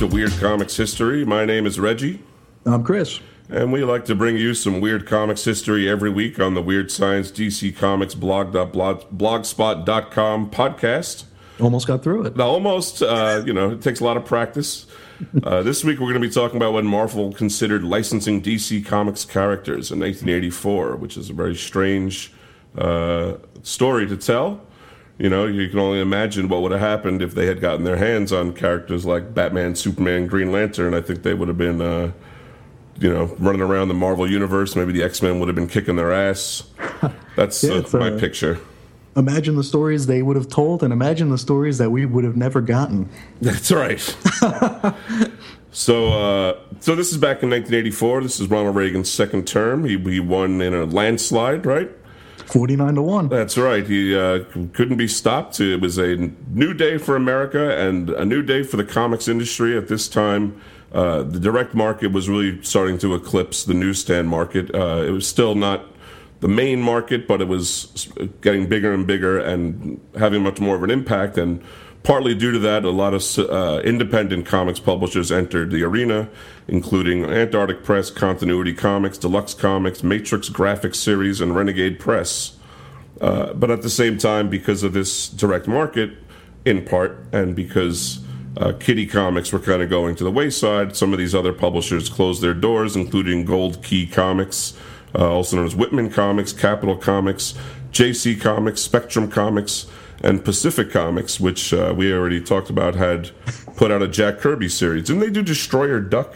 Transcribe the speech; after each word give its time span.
to 0.00 0.06
Weird 0.06 0.32
Comics 0.40 0.76
History. 0.78 1.26
My 1.26 1.44
name 1.44 1.66
is 1.66 1.78
Reggie, 1.78 2.22
I'm 2.64 2.82
Chris. 2.82 3.20
and 3.50 3.70
we 3.70 3.84
like 3.84 4.06
to 4.06 4.14
bring 4.14 4.38
you 4.38 4.54
some 4.54 4.80
weird 4.80 5.06
comics 5.06 5.44
history 5.44 5.90
every 5.90 6.08
week 6.08 6.40
on 6.40 6.54
the 6.54 6.62
Weird 6.62 6.90
Science 6.90 7.30
DC 7.30 7.76
Comics 7.76 8.14
blog.blogspot.com 8.14 10.50
podcast. 10.50 11.24
Almost 11.60 11.86
got 11.86 12.02
through 12.02 12.24
it. 12.24 12.34
Now, 12.34 12.48
almost, 12.48 13.02
uh, 13.02 13.42
you 13.44 13.52
know, 13.52 13.72
it 13.72 13.82
takes 13.82 14.00
a 14.00 14.04
lot 14.04 14.16
of 14.16 14.24
practice. 14.24 14.86
Uh, 15.42 15.62
this 15.62 15.84
week, 15.84 15.98
we're 15.98 16.10
going 16.10 16.22
to 16.22 16.26
be 16.26 16.32
talking 16.32 16.56
about 16.56 16.72
when 16.72 16.86
Marvel 16.86 17.30
considered 17.30 17.84
licensing 17.84 18.40
DC 18.40 18.86
Comics 18.86 19.26
characters 19.26 19.92
in 19.92 20.00
1984, 20.00 20.96
which 20.96 21.18
is 21.18 21.28
a 21.28 21.34
very 21.34 21.54
strange 21.54 22.32
uh, 22.78 23.34
story 23.62 24.06
to 24.06 24.16
tell. 24.16 24.62
You 25.20 25.28
know, 25.28 25.44
you 25.44 25.68
can 25.68 25.78
only 25.78 26.00
imagine 26.00 26.48
what 26.48 26.62
would 26.62 26.72
have 26.72 26.80
happened 26.80 27.20
if 27.20 27.34
they 27.34 27.44
had 27.44 27.60
gotten 27.60 27.84
their 27.84 27.98
hands 27.98 28.32
on 28.32 28.54
characters 28.54 29.04
like 29.04 29.34
Batman, 29.34 29.74
Superman, 29.74 30.26
Green 30.26 30.50
Lantern. 30.50 30.94
I 30.94 31.02
think 31.02 31.24
they 31.24 31.34
would 31.34 31.46
have 31.48 31.58
been, 31.58 31.82
uh, 31.82 32.12
you 32.98 33.12
know, 33.12 33.26
running 33.38 33.60
around 33.60 33.88
the 33.88 33.94
Marvel 33.94 34.28
universe. 34.28 34.74
Maybe 34.74 34.92
the 34.92 35.02
X 35.02 35.20
Men 35.20 35.38
would 35.38 35.46
have 35.46 35.54
been 35.54 35.68
kicking 35.68 35.96
their 35.96 36.10
ass. 36.10 36.62
That's 37.36 37.62
Yeah, 37.62 37.82
uh, 37.92 37.98
my 37.98 38.08
uh, 38.08 38.18
picture. 38.18 38.60
Imagine 39.14 39.56
the 39.56 39.62
stories 39.62 40.06
they 40.06 40.22
would 40.22 40.36
have 40.36 40.48
told, 40.48 40.82
and 40.82 40.90
imagine 40.90 41.28
the 41.28 41.36
stories 41.36 41.76
that 41.76 41.90
we 41.90 42.06
would 42.06 42.24
have 42.24 42.36
never 42.36 42.62
gotten. 42.62 43.10
That's 43.42 43.70
right. 43.70 44.00
so, 45.70 46.12
uh, 46.14 46.58
so 46.80 46.96
this 46.96 47.12
is 47.12 47.18
back 47.18 47.42
in 47.42 47.50
1984. 47.50 48.22
This 48.22 48.40
is 48.40 48.48
Ronald 48.48 48.74
Reagan's 48.74 49.12
second 49.12 49.46
term. 49.46 49.84
He, 49.84 49.98
he 49.98 50.18
won 50.18 50.62
in 50.62 50.72
a 50.72 50.86
landslide, 50.86 51.66
right? 51.66 51.90
49 52.52 52.94
to 52.96 53.02
1. 53.02 53.28
That's 53.28 53.56
right. 53.56 53.86
He 53.86 54.16
uh, 54.16 54.44
couldn't 54.72 54.96
be 54.96 55.08
stopped. 55.08 55.60
It 55.60 55.80
was 55.80 55.98
a 55.98 56.16
new 56.50 56.74
day 56.74 56.98
for 56.98 57.16
America 57.16 57.78
and 57.78 58.10
a 58.10 58.24
new 58.24 58.42
day 58.42 58.62
for 58.62 58.76
the 58.76 58.84
comics 58.84 59.28
industry. 59.28 59.76
At 59.76 59.88
this 59.88 60.08
time, 60.08 60.60
uh, 60.92 61.22
the 61.22 61.38
direct 61.38 61.74
market 61.74 62.12
was 62.12 62.28
really 62.28 62.62
starting 62.62 62.98
to 62.98 63.14
eclipse 63.14 63.64
the 63.64 63.74
newsstand 63.74 64.28
market. 64.28 64.74
Uh, 64.74 65.04
it 65.06 65.10
was 65.10 65.26
still 65.26 65.54
not 65.54 65.86
the 66.40 66.48
main 66.48 66.80
market, 66.80 67.28
but 67.28 67.40
it 67.40 67.48
was 67.48 68.08
getting 68.40 68.68
bigger 68.68 68.92
and 68.92 69.06
bigger 69.06 69.38
and 69.38 70.00
having 70.18 70.42
much 70.42 70.58
more 70.58 70.74
of 70.74 70.82
an 70.82 70.90
impact. 70.90 71.38
And 71.38 71.62
partly 72.02 72.34
due 72.34 72.52
to 72.52 72.58
that, 72.60 72.84
a 72.84 72.90
lot 72.90 73.14
of 73.14 73.38
uh, 73.38 73.80
independent 73.84 74.46
comics 74.46 74.80
publishers 74.80 75.30
entered 75.30 75.70
the 75.70 75.82
arena, 75.82 76.28
including 76.68 77.24
Antarctic 77.24 77.82
Press, 77.84 78.10
Continuity 78.10 78.74
Comics, 78.74 79.18
Deluxe 79.18 79.54
Comics, 79.54 80.02
Matrix 80.02 80.48
Graphics 80.48 80.96
Series, 80.96 81.40
and 81.40 81.54
Renegade 81.54 81.98
Press. 81.98 82.56
Uh, 83.20 83.52
but 83.52 83.70
at 83.70 83.82
the 83.82 83.90
same 83.90 84.16
time, 84.16 84.48
because 84.48 84.82
of 84.82 84.92
this 84.92 85.28
direct 85.28 85.68
market, 85.68 86.12
in 86.64 86.84
part, 86.84 87.18
and 87.32 87.54
because 87.54 88.20
uh, 88.56 88.72
Kitty 88.72 89.06
Comics 89.06 89.52
were 89.52 89.58
kind 89.58 89.82
of 89.82 89.90
going 89.90 90.14
to 90.16 90.24
the 90.24 90.30
wayside, 90.30 90.96
some 90.96 91.12
of 91.12 91.18
these 91.18 91.34
other 91.34 91.52
publishers 91.52 92.08
closed 92.08 92.42
their 92.42 92.54
doors, 92.54 92.96
including 92.96 93.44
Gold 93.44 93.82
Key 93.82 94.06
Comics, 94.06 94.76
uh, 95.14 95.30
also 95.30 95.56
known 95.56 95.66
as 95.66 95.76
Whitman 95.76 96.10
Comics, 96.10 96.52
Capital 96.52 96.96
Comics, 96.96 97.54
JC 97.92 98.40
Comics, 98.40 98.80
Spectrum 98.80 99.30
Comics, 99.30 99.86
and 100.22 100.44
Pacific 100.44 100.90
Comics, 100.90 101.40
which 101.40 101.72
uh, 101.72 101.94
we 101.96 102.12
already 102.12 102.40
talked 102.40 102.70
about, 102.70 102.94
had 102.94 103.30
put 103.76 103.90
out 103.90 104.02
a 104.02 104.08
Jack 104.08 104.38
Kirby 104.38 104.68
series. 104.68 105.04
Didn't 105.04 105.20
they 105.20 105.30
do 105.30 105.42
Destroyer 105.42 106.00
Duck? 106.00 106.34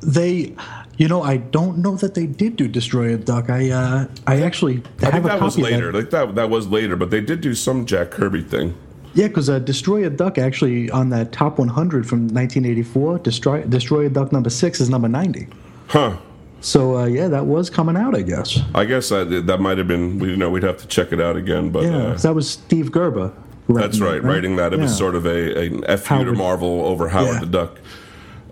They, 0.00 0.54
you 0.98 1.08
know, 1.08 1.22
I 1.22 1.38
don't 1.38 1.78
know 1.78 1.96
that 1.96 2.14
they 2.14 2.26
did 2.26 2.56
do 2.56 2.68
Destroyer 2.68 3.16
Duck. 3.16 3.50
I, 3.50 3.70
uh, 3.70 4.06
I 4.26 4.42
actually 4.42 4.82
I 5.00 5.06
have 5.06 5.12
think 5.12 5.24
a 5.24 5.28
that 5.28 5.38
copy 5.38 5.44
was 5.44 5.58
later. 5.58 5.92
Like 5.92 6.10
that, 6.10 6.34
that 6.34 6.50
was 6.50 6.66
later, 6.66 6.96
but 6.96 7.10
they 7.10 7.20
did 7.20 7.40
do 7.40 7.54
some 7.54 7.86
Jack 7.86 8.10
Kirby 8.10 8.42
thing. 8.42 8.76
Yeah, 9.14 9.28
because 9.28 9.48
uh, 9.48 9.60
Destroyer 9.60 10.10
Duck 10.10 10.36
actually 10.36 10.90
on 10.90 11.08
that 11.08 11.32
top 11.32 11.58
100 11.58 12.06
from 12.06 12.28
1984, 12.28 13.20
Destroy, 13.20 13.62
Destroyer 13.62 14.10
Duck 14.10 14.30
number 14.30 14.50
six 14.50 14.78
is 14.78 14.90
number 14.90 15.08
90. 15.08 15.48
Huh. 15.88 16.18
So 16.66 16.96
uh, 16.96 17.04
yeah, 17.06 17.28
that 17.28 17.46
was 17.46 17.70
coming 17.70 17.96
out, 17.96 18.16
I 18.16 18.22
guess. 18.22 18.58
I 18.74 18.84
guess 18.86 19.12
I, 19.12 19.22
that 19.22 19.60
might 19.60 19.78
have 19.78 19.86
been. 19.86 20.18
We 20.18 20.30
you 20.30 20.36
know 20.36 20.50
we'd 20.50 20.64
have 20.64 20.78
to 20.78 20.86
check 20.88 21.12
it 21.12 21.20
out 21.20 21.36
again, 21.36 21.70
but 21.70 21.84
Yeah, 21.84 21.96
uh, 21.98 22.14
that 22.18 22.34
was 22.34 22.50
Steve 22.50 22.90
Gerber. 22.90 23.32
writing 23.68 23.76
that's 23.88 23.98
that, 24.00 24.04
right. 24.04 24.22
Writing 24.22 24.56
that, 24.56 24.72
it 24.72 24.80
was 24.80 24.96
sort 24.96 25.14
of 25.14 25.26
a 25.26 25.66
an 25.66 25.84
F 25.86 26.10
you 26.10 26.24
to 26.24 26.32
Marvel 26.32 26.84
over 26.84 27.08
Howard 27.08 27.34
Yeah. 27.34 27.38
the 27.40 27.46
Duck. 27.46 27.78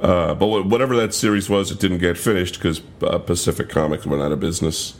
Uh, 0.00 0.32
but 0.34 0.46
whatever 0.46 0.94
that 0.94 1.12
series 1.12 1.50
was, 1.50 1.72
it 1.72 1.80
didn't 1.80 1.98
get 1.98 2.16
finished 2.16 2.54
because 2.54 2.82
uh, 3.02 3.18
Pacific 3.18 3.68
Comics 3.68 4.06
went 4.06 4.22
out 4.22 4.30
of 4.30 4.38
business, 4.38 4.94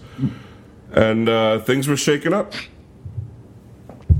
and 0.91 1.29
uh, 1.29 1.61
things 1.61 1.87
were 1.87 1.97
shaking 1.97 2.33
up. 2.33 2.53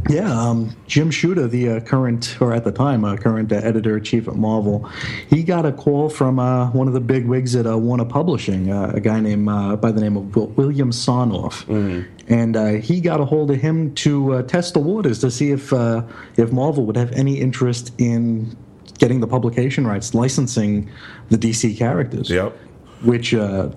Yeah, 0.09 0.31
um, 0.31 0.77
Jim 0.87 1.11
Shooter, 1.11 1.49
the 1.49 1.69
uh, 1.71 1.81
current, 1.81 2.37
or 2.41 2.53
at 2.53 2.65
the 2.65 2.73
time, 2.73 3.05
uh, 3.05 3.17
current 3.17 3.51
uh, 3.53 3.57
editor 3.57 3.97
in 3.97 4.05
chief 4.05 4.29
at 4.29 4.37
Marvel, 4.37 4.89
he 5.31 5.43
got 5.43 5.65
a 5.65 5.73
call 5.73 6.11
from 6.11 6.39
uh, 6.39 6.71
one 6.73 6.89
of 6.89 6.95
the 6.95 7.01
big 7.01 7.27
wigs 7.27 7.57
at 7.57 7.67
uh, 7.67 7.79
Warner 7.79 8.05
Publishing, 8.05 8.71
uh, 8.71 8.93
a 8.95 9.01
guy 9.01 9.21
named 9.21 9.49
uh, 9.49 9.77
by 9.77 9.91
the 9.91 10.01
name 10.01 10.17
of 10.17 10.37
Wil- 10.37 10.49
William 10.49 10.91
Sarnoff, 10.91 11.67
and 12.29 12.57
uh, 12.57 12.67
he 12.75 13.01
got 13.01 13.21
a 13.21 13.25
hold 13.25 13.51
of 13.51 13.61
him 13.61 13.95
to 13.97 14.35
uh, 14.35 14.43
test 14.43 14.75
the 14.75 14.81
waters 14.81 15.19
to 15.21 15.31
see 15.31 15.51
if 15.53 15.73
uh, 15.73 16.03
if 16.37 16.53
Marvel 16.53 16.85
would 16.87 16.97
have 16.97 17.11
any 17.13 17.41
interest 17.41 17.93
in 17.99 18.55
getting 18.99 19.21
the 19.21 19.27
publication 19.27 19.87
rights, 19.87 20.15
licensing 20.15 20.91
the 21.31 21.39
DC 21.39 21.77
characters. 21.77 22.31
Yep. 22.31 22.57
Which, 23.03 23.35
uh, 23.35 23.71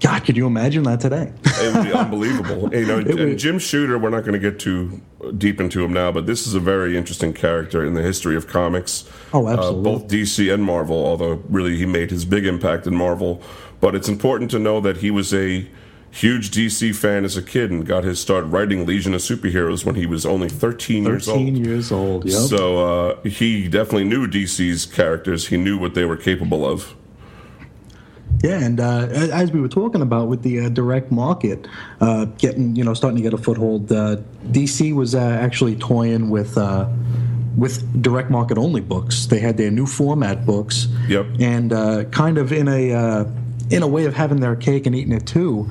God, 0.00 0.24
could 0.24 0.36
you 0.36 0.46
imagine 0.46 0.82
that 0.82 1.00
today? 1.00 1.32
It 1.44 1.74
would 1.74 1.84
be 1.84 1.92
unbelievable. 1.92 2.68
You 2.76 2.84
know, 2.86 2.98
and 2.98 3.38
Jim 3.38 3.58
Shooter, 3.58 3.98
we're 3.98 4.10
not 4.10 4.20
going 4.24 4.34
to 4.34 4.38
get 4.38 4.58
too 4.60 5.00
deep 5.38 5.58
into 5.60 5.82
him 5.82 5.92
now, 5.92 6.12
but 6.12 6.26
this 6.26 6.46
is 6.46 6.54
a 6.54 6.60
very 6.60 6.96
interesting 6.98 7.32
character 7.32 7.84
in 7.84 7.94
the 7.94 8.02
history 8.02 8.36
of 8.36 8.46
comics. 8.46 9.08
Oh, 9.32 9.46
Uh, 9.46 9.52
absolutely. 9.54 9.82
both 9.82 10.08
DC 10.08 10.52
and 10.52 10.62
Marvel, 10.64 11.04
although 11.06 11.42
really 11.48 11.76
he 11.76 11.86
made 11.86 12.10
his 12.10 12.24
big 12.26 12.44
impact 12.44 12.86
in 12.86 12.94
Marvel. 12.94 13.40
But 13.80 13.94
it's 13.94 14.08
important 14.08 14.50
to 14.50 14.58
know 14.58 14.80
that 14.80 14.98
he 14.98 15.10
was 15.10 15.32
a 15.32 15.66
huge 16.10 16.50
DC 16.50 16.94
fan 16.94 17.24
as 17.24 17.36
a 17.36 17.42
kid 17.42 17.70
and 17.70 17.86
got 17.86 18.04
his 18.04 18.18
start 18.20 18.44
writing 18.46 18.86
Legion 18.86 19.14
of 19.14 19.20
Superheroes 19.20 19.84
when 19.84 19.94
he 19.94 20.06
was 20.06 20.24
only 20.26 20.48
13, 20.48 21.04
years 21.04 21.28
old. 21.28 21.38
13 21.38 21.56
years 21.64 21.92
old. 21.92 22.24
Yep. 22.26 22.34
So 22.34 22.78
uh, 22.78 23.20
he 23.22 23.66
definitely 23.68 24.04
knew 24.04 24.26
DC's 24.26 24.84
characters. 24.86 25.48
He 25.48 25.56
knew 25.56 25.78
what 25.78 25.94
they 25.94 26.04
were 26.04 26.16
capable 26.16 26.66
of. 26.66 26.94
Yeah, 28.42 28.60
and 28.60 28.78
uh, 28.80 29.08
as 29.10 29.50
we 29.50 29.60
were 29.60 29.68
talking 29.68 30.02
about 30.02 30.28
with 30.28 30.42
the 30.42 30.66
uh, 30.66 30.68
direct 30.68 31.10
market, 31.10 31.66
uh, 32.00 32.26
getting 32.38 32.76
you 32.76 32.84
know 32.84 32.94
starting 32.94 33.16
to 33.16 33.22
get 33.22 33.32
a 33.34 33.38
foothold, 33.38 33.90
uh, 33.90 34.16
DC 34.48 34.94
was 34.94 35.14
uh, 35.14 35.20
actually 35.20 35.76
toying 35.76 36.28
with 36.30 36.56
uh, 36.58 36.88
with 37.56 38.02
direct 38.02 38.30
market 38.30 38.58
only 38.58 38.80
books. 38.82 39.26
They 39.26 39.38
had 39.38 39.56
their 39.56 39.70
new 39.70 39.86
format 39.86 40.44
books, 40.44 40.86
Yep. 41.08 41.26
and 41.40 41.72
uh, 41.72 42.04
kind 42.04 42.38
of 42.38 42.52
in 42.52 42.68
a 42.68 42.92
uh, 42.92 43.24
in 43.70 43.82
a 43.82 43.88
way 43.88 44.04
of 44.04 44.14
having 44.14 44.40
their 44.40 44.54
cake 44.56 44.86
and 44.86 44.94
eating 44.94 45.12
it 45.12 45.26
too, 45.26 45.70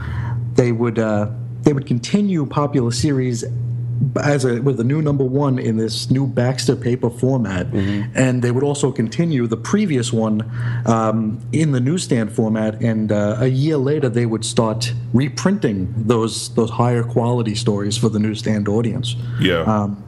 they 0.56 0.72
would 0.72 0.98
uh, 1.00 1.30
they 1.62 1.72
would 1.72 1.86
continue 1.86 2.46
popular 2.46 2.92
series 2.92 3.44
as 4.22 4.46
a 4.46 4.62
with 4.62 4.78
the 4.78 4.84
new 4.84 5.02
number 5.02 5.24
one 5.24 5.60
in 5.60 5.78
this 5.78 6.10
new 6.10 6.28
Baxter 6.28 6.76
paper 6.76 7.10
format, 7.10 7.68
and 8.16 8.42
they 8.42 8.52
would 8.52 8.64
also 8.64 8.92
continue 8.92 9.48
the 9.48 9.58
previous 9.58 10.14
one 10.14 10.50
um, 10.86 11.40
in 11.52 11.72
the 11.72 11.80
newsstand 11.80 12.32
format. 12.32 12.82
And 12.82 13.12
uh, 13.12 13.38
a 13.40 13.48
year 13.48 13.78
later, 13.78 14.10
they 14.10 14.26
would 14.26 14.46
start 14.46 14.94
reprinting 15.14 15.94
those 15.98 16.54
those 16.56 16.70
higher 16.72 17.04
quality 17.04 17.56
stories 17.56 17.98
for 17.98 18.10
the 18.10 18.20
newsstand 18.20 18.68
audience. 18.68 19.16
Yeah. 19.40 19.62
Um, 19.62 20.05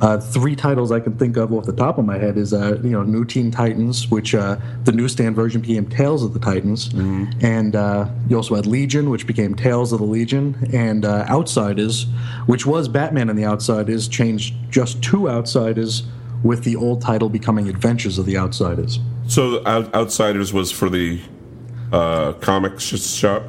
uh, 0.00 0.18
three 0.18 0.54
titles 0.54 0.92
I 0.92 1.00
can 1.00 1.16
think 1.16 1.36
of 1.36 1.52
off 1.52 1.64
the 1.64 1.72
top 1.72 1.98
of 1.98 2.04
my 2.04 2.18
head 2.18 2.36
is 2.36 2.52
uh, 2.52 2.78
you 2.82 2.90
know 2.90 3.02
New 3.02 3.24
Teen 3.24 3.50
Titans, 3.50 4.10
which 4.10 4.34
uh, 4.34 4.56
the 4.84 4.92
newsstand 4.92 5.34
version 5.36 5.60
became 5.60 5.86
Tales 5.88 6.22
of 6.22 6.32
the 6.34 6.38
Titans, 6.40 6.92
and 6.94 7.74
uh, 7.76 8.08
you 8.28 8.36
also 8.36 8.54
had 8.54 8.66
Legion, 8.66 9.10
which 9.10 9.26
became 9.26 9.54
Tales 9.54 9.92
of 9.92 9.98
the 10.00 10.04
Legion, 10.06 10.68
and 10.72 11.04
uh, 11.04 11.24
Outsiders, 11.28 12.06
which 12.46 12.66
was 12.66 12.88
Batman 12.88 13.30
and 13.30 13.38
the 13.38 13.44
Outsiders, 13.44 14.08
changed 14.08 14.54
just 14.70 15.02
to 15.04 15.28
Outsiders, 15.30 16.02
with 16.42 16.64
the 16.64 16.76
old 16.76 17.00
title 17.00 17.28
becoming 17.28 17.68
Adventures 17.68 18.18
of 18.18 18.26
the 18.26 18.36
Outsiders. 18.36 18.98
so 19.28 19.62
Out- 19.66 19.92
Outsiders 19.94 20.52
was 20.52 20.70
for 20.70 20.90
the 20.90 21.20
uh, 21.92 22.32
comics 22.34 22.84
shop. 22.84 23.42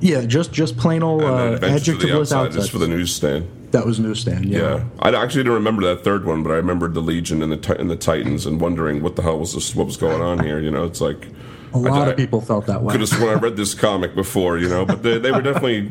Yeah, 0.00 0.24
just 0.24 0.52
just 0.52 0.76
plain 0.78 1.02
old 1.02 1.22
uh, 1.22 1.52
Adventures 1.54 1.88
of 1.88 2.00
the 2.00 2.06
adjectiveless 2.06 2.14
Outsiders 2.20 2.46
Outsiders. 2.56 2.68
for 2.70 2.78
the 2.78 2.88
newsstand. 2.88 3.48
That 3.72 3.86
was 3.86 4.00
newsstand. 4.00 4.46
Yeah. 4.46 4.58
Yeah, 4.58 4.84
I 5.00 5.08
actually 5.14 5.40
didn't 5.44 5.54
remember 5.54 5.82
that 5.84 6.02
third 6.04 6.24
one, 6.24 6.42
but 6.42 6.50
I 6.50 6.56
remembered 6.56 6.94
the 6.94 7.00
Legion 7.00 7.42
and 7.42 7.52
the 7.52 7.76
and 7.78 7.90
the 7.90 7.96
Titans, 7.96 8.46
and 8.46 8.60
wondering 8.60 9.02
what 9.02 9.16
the 9.16 9.22
hell 9.22 9.38
was 9.38 9.54
this? 9.54 9.74
What 9.74 9.86
was 9.86 9.96
going 9.96 10.20
on 10.22 10.44
here? 10.44 10.58
You 10.60 10.70
know, 10.70 10.84
it's 10.84 11.00
like 11.00 11.28
a 11.72 11.78
lot 11.78 12.08
I- 12.08 12.10
of 12.12 12.16
people 12.16 12.40
felt 12.40 12.66
that 12.66 12.82
way. 12.82 12.92
could 12.92 13.00
have 13.00 13.08
sworn 13.10 13.36
I 13.36 13.40
read 13.40 13.56
this 13.56 13.74
comic 13.74 14.14
before, 14.14 14.58
you 14.58 14.68
know, 14.68 14.84
but 14.84 15.02
they, 15.02 15.18
they 15.18 15.30
were 15.30 15.42
definitely 15.42 15.90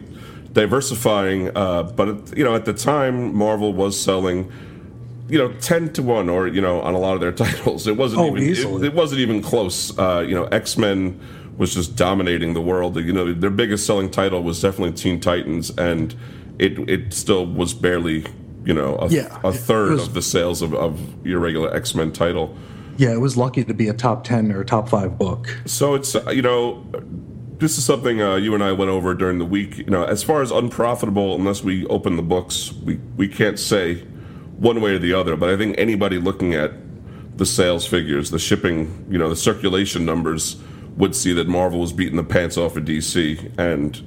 diversifying. 0.53 1.55
Uh, 1.55 1.83
but 1.83 2.07
it, 2.09 2.37
you 2.37 2.43
know, 2.43 2.55
at 2.55 2.65
the 2.65 2.73
time, 2.73 3.35
Marvel 3.35 3.73
was 3.73 3.99
selling, 3.99 4.51
you 5.29 5.37
know, 5.37 5.51
ten 5.53 5.91
to 5.93 6.03
one, 6.03 6.29
or 6.29 6.47
you 6.47 6.61
know, 6.61 6.81
on 6.81 6.93
a 6.93 6.99
lot 6.99 7.13
of 7.15 7.21
their 7.21 7.31
titles, 7.45 7.87
it 7.87 7.95
wasn't 7.97 8.21
Oh, 8.21 8.35
even. 8.37 8.43
It, 8.83 8.85
it 8.87 8.93
wasn't 8.93 9.21
even 9.21 9.41
close. 9.41 9.97
Uh, 9.97 10.25
you 10.27 10.35
know, 10.35 10.45
X 10.45 10.77
Men 10.77 11.19
was 11.57 11.73
just 11.73 11.95
dominating 11.95 12.53
the 12.53 12.61
world. 12.61 12.95
You 12.97 13.13
know, 13.13 13.33
their 13.33 13.49
biggest 13.49 13.85
selling 13.85 14.09
title 14.09 14.43
was 14.43 14.61
definitely 14.61 14.93
Teen 14.93 15.19
Titans, 15.19 15.69
and 15.77 16.15
it 16.59 16.77
it 16.89 17.13
still 17.13 17.45
was 17.45 17.73
barely, 17.73 18.25
you 18.65 18.73
know, 18.73 18.97
a, 18.97 19.07
Yeah, 19.07 19.39
a 19.43 19.51
third 19.51 19.91
was- 19.93 20.07
of 20.07 20.13
the 20.13 20.21
sales 20.21 20.61
of, 20.61 20.73
of 20.75 20.99
your 21.25 21.39
regular 21.39 21.73
X 21.73 21.95
Men 21.95 22.11
title. 22.11 22.55
Yeah, 22.97 23.13
it 23.13 23.21
was 23.21 23.37
lucky 23.37 23.63
to 23.63 23.73
be 23.73 23.87
a 23.87 23.93
top 23.93 24.23
ten 24.25 24.51
or 24.51 24.63
top 24.65 24.89
five 24.89 25.17
book. 25.17 25.47
So 25.65 25.95
it's 25.95 26.15
uh, 26.15 26.29
you 26.31 26.41
know, 26.41 26.85
this 27.57 27.77
is 27.77 27.85
something 27.85 28.21
uh, 28.21 28.35
you 28.35 28.53
and 28.53 28.61
I 28.63 28.73
went 28.73 28.91
over 28.91 29.13
during 29.13 29.37
the 29.39 29.45
week. 29.45 29.77
You 29.77 29.85
know, 29.85 30.03
as 30.03 30.21
far 30.21 30.41
as 30.41 30.51
unprofitable, 30.51 31.35
unless 31.35 31.63
we 31.63 31.85
open 31.87 32.17
the 32.17 32.21
books, 32.23 32.73
we 32.83 32.95
we 33.15 33.27
can't 33.29 33.57
say 33.57 34.01
one 34.57 34.81
way 34.81 34.95
or 34.95 34.99
the 34.99 35.13
other. 35.13 35.37
But 35.37 35.49
I 35.49 35.55
think 35.57 35.75
anybody 35.77 36.17
looking 36.17 36.53
at 36.53 36.73
the 37.37 37.45
sales 37.45 37.85
figures, 37.85 38.31
the 38.31 38.39
shipping, 38.39 39.05
you 39.09 39.17
know, 39.17 39.29
the 39.29 39.35
circulation 39.37 40.03
numbers 40.05 40.57
would 40.97 41.15
see 41.15 41.31
that 41.31 41.47
Marvel 41.47 41.79
was 41.79 41.93
beating 41.93 42.17
the 42.17 42.23
pants 42.25 42.57
off 42.57 42.75
of 42.75 42.83
DC, 42.83 43.49
and 43.57 44.01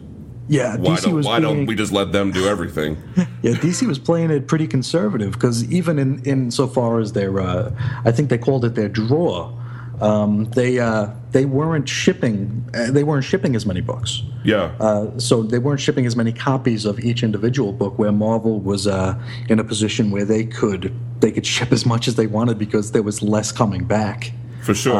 Yeah, 0.48 0.76
why 0.76 0.96
DC 0.96 1.02
don't 1.04 1.14
was 1.14 1.26
why 1.26 1.40
don't 1.40 1.66
we 1.66 1.74
just 1.74 1.92
let 1.92 2.12
them 2.12 2.30
do 2.32 2.46
everything? 2.46 2.96
Yeah, 3.42 3.54
DC 3.54 3.88
was 3.88 3.98
playing 3.98 4.30
it 4.30 4.46
pretty 4.46 4.68
conservative 4.68 5.32
because 5.32 5.64
even 5.72 5.98
in 5.98 6.22
in 6.24 6.50
so 6.50 6.68
far 6.68 7.00
as 7.00 7.12
their, 7.12 7.40
uh, 7.40 7.74
I 8.04 8.12
think 8.12 8.28
they 8.30 8.38
called 8.38 8.64
it 8.64 8.76
their 8.76 8.88
draw, 8.88 9.52
um, 10.00 10.44
they 10.52 10.78
uh, 10.78 11.08
they 11.32 11.44
weren't 11.44 11.88
shipping 11.88 12.64
uh, 12.74 12.90
they 12.92 13.02
weren't 13.02 13.24
shipping 13.24 13.56
as 13.56 13.66
many 13.66 13.80
books. 13.80 14.22
yeah, 14.44 14.72
Uh, 14.78 15.18
so 15.18 15.42
they 15.42 15.58
weren't 15.58 15.80
shipping 15.80 16.06
as 16.06 16.14
many 16.16 16.32
copies 16.32 16.84
of 16.86 17.00
each 17.00 17.22
individual 17.22 17.72
book. 17.72 17.98
Where 17.98 18.12
Marvel 18.12 18.60
was 18.60 18.86
uh, 18.86 19.20
in 19.48 19.58
a 19.58 19.64
position 19.64 20.10
where 20.12 20.24
they 20.24 20.44
could 20.44 20.92
they 21.20 21.32
could 21.32 21.46
ship 21.46 21.72
as 21.72 21.84
much 21.84 22.06
as 22.08 22.14
they 22.14 22.26
wanted 22.28 22.58
because 22.58 22.92
there 22.92 23.02
was 23.02 23.22
less 23.22 23.50
coming 23.52 23.84
back. 23.84 24.32
for 24.62 24.74
sure. 24.74 24.94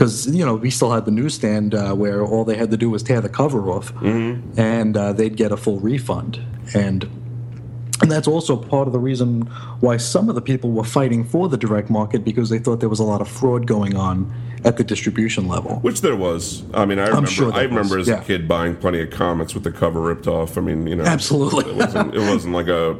Because 0.00 0.26
you 0.34 0.46
know 0.46 0.54
we 0.54 0.70
still 0.70 0.90
had 0.90 1.04
the 1.04 1.10
newsstand 1.10 1.74
uh, 1.74 1.92
where 1.92 2.24
all 2.24 2.42
they 2.42 2.56
had 2.56 2.70
to 2.70 2.78
do 2.78 2.88
was 2.88 3.02
tear 3.02 3.20
the 3.20 3.28
cover 3.28 3.68
off, 3.68 3.92
and 4.02 4.96
uh, 4.96 5.12
they'd 5.12 5.36
get 5.36 5.52
a 5.52 5.58
full 5.58 5.78
refund. 5.78 6.42
And 6.74 7.04
and 8.00 8.10
that's 8.10 8.26
also 8.26 8.56
part 8.56 8.86
of 8.86 8.94
the 8.94 8.98
reason 8.98 9.42
why 9.80 9.98
some 9.98 10.30
of 10.30 10.36
the 10.36 10.40
people 10.40 10.70
were 10.70 10.84
fighting 10.84 11.22
for 11.22 11.50
the 11.50 11.58
direct 11.58 11.90
market 11.90 12.24
because 12.24 12.48
they 12.48 12.58
thought 12.58 12.80
there 12.80 12.88
was 12.88 12.98
a 12.98 13.04
lot 13.04 13.20
of 13.20 13.28
fraud 13.28 13.66
going 13.66 13.94
on 13.94 14.32
at 14.64 14.78
the 14.78 14.84
distribution 14.84 15.48
level. 15.48 15.80
Which 15.80 16.00
there 16.00 16.16
was. 16.16 16.62
I 16.72 16.86
mean, 16.86 16.98
I 16.98 17.08
remember. 17.08 17.30
sure 17.30 17.52
I 17.52 17.64
remember 17.64 17.98
was, 17.98 18.08
as 18.08 18.14
yeah. 18.16 18.22
a 18.22 18.24
kid 18.24 18.48
buying 18.48 18.76
plenty 18.76 19.02
of 19.02 19.10
comics 19.10 19.52
with 19.52 19.64
the 19.64 19.70
cover 19.70 20.00
ripped 20.00 20.26
off. 20.26 20.56
I 20.56 20.62
mean, 20.62 20.86
you 20.86 20.96
know, 20.96 21.04
Absolutely. 21.04 21.70
It 21.72 21.76
wasn't, 21.76 22.14
it 22.14 22.20
wasn't 22.20 22.54
like 22.54 22.68
a 22.68 22.98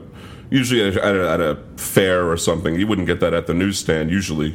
usually 0.51 0.87
at 0.87 0.99
a, 0.99 1.31
at 1.31 1.41
a 1.41 1.57
fair 1.79 2.31
or 2.31 2.37
something. 2.37 2.75
You 2.79 2.87
wouldn't 2.87 3.07
get 3.07 3.21
that 3.21 3.33
at 3.33 3.47
the 3.47 3.55
newsstand 3.55 4.11
usually, 4.11 4.55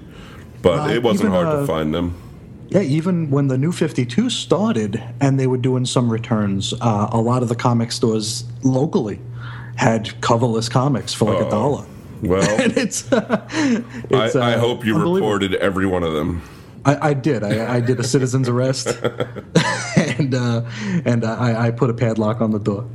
but 0.62 0.92
Uh, 0.92 0.94
it 0.94 1.02
wasn't 1.02 1.30
even, 1.30 1.32
hard 1.32 1.48
to 1.48 1.64
uh, 1.64 1.66
find 1.66 1.92
them. 1.92 2.22
Yeah, 2.70 2.82
even 2.82 3.30
when 3.30 3.48
the 3.48 3.58
new 3.58 3.72
52 3.72 4.30
started 4.30 5.02
and 5.22 5.40
they 5.40 5.48
were 5.48 5.58
doing 5.58 5.86
some 5.86 6.12
returns, 6.12 6.74
uh, 6.82 7.10
a 7.12 7.22
lot 7.22 7.44
of 7.44 7.50
the 7.50 7.56
comic 7.56 7.92
stores 7.92 8.44
locally 8.64 9.20
had 9.76 10.06
coverless 10.22 10.70
comics 10.70 11.14
for 11.14 11.34
like 11.34 11.46
a 11.46 11.50
dollar. 11.50 11.86
Well, 12.22 12.50
And 12.62 12.76
it's, 12.78 13.08
it's 13.12 14.36
I, 14.36 14.52
I 14.52 14.54
uh, 14.56 14.60
hope 14.60 14.86
you 14.86 14.98
reported 14.98 15.56
every 15.56 15.86
one 15.86 16.04
of 16.04 16.14
them. 16.14 16.42
I, 16.86 17.10
I 17.10 17.14
did. 17.14 17.44
I, 17.44 17.76
I 17.76 17.80
did 17.80 18.00
a 18.00 18.04
citizen's 18.04 18.48
arrest, 18.48 18.88
and 19.98 20.36
uh, 20.36 20.62
and 21.04 21.26
I, 21.26 21.68
I 21.68 21.72
put 21.72 21.90
a 21.90 21.96
padlock 21.96 22.42
on 22.42 22.52
the 22.52 22.60
door. 22.60 22.88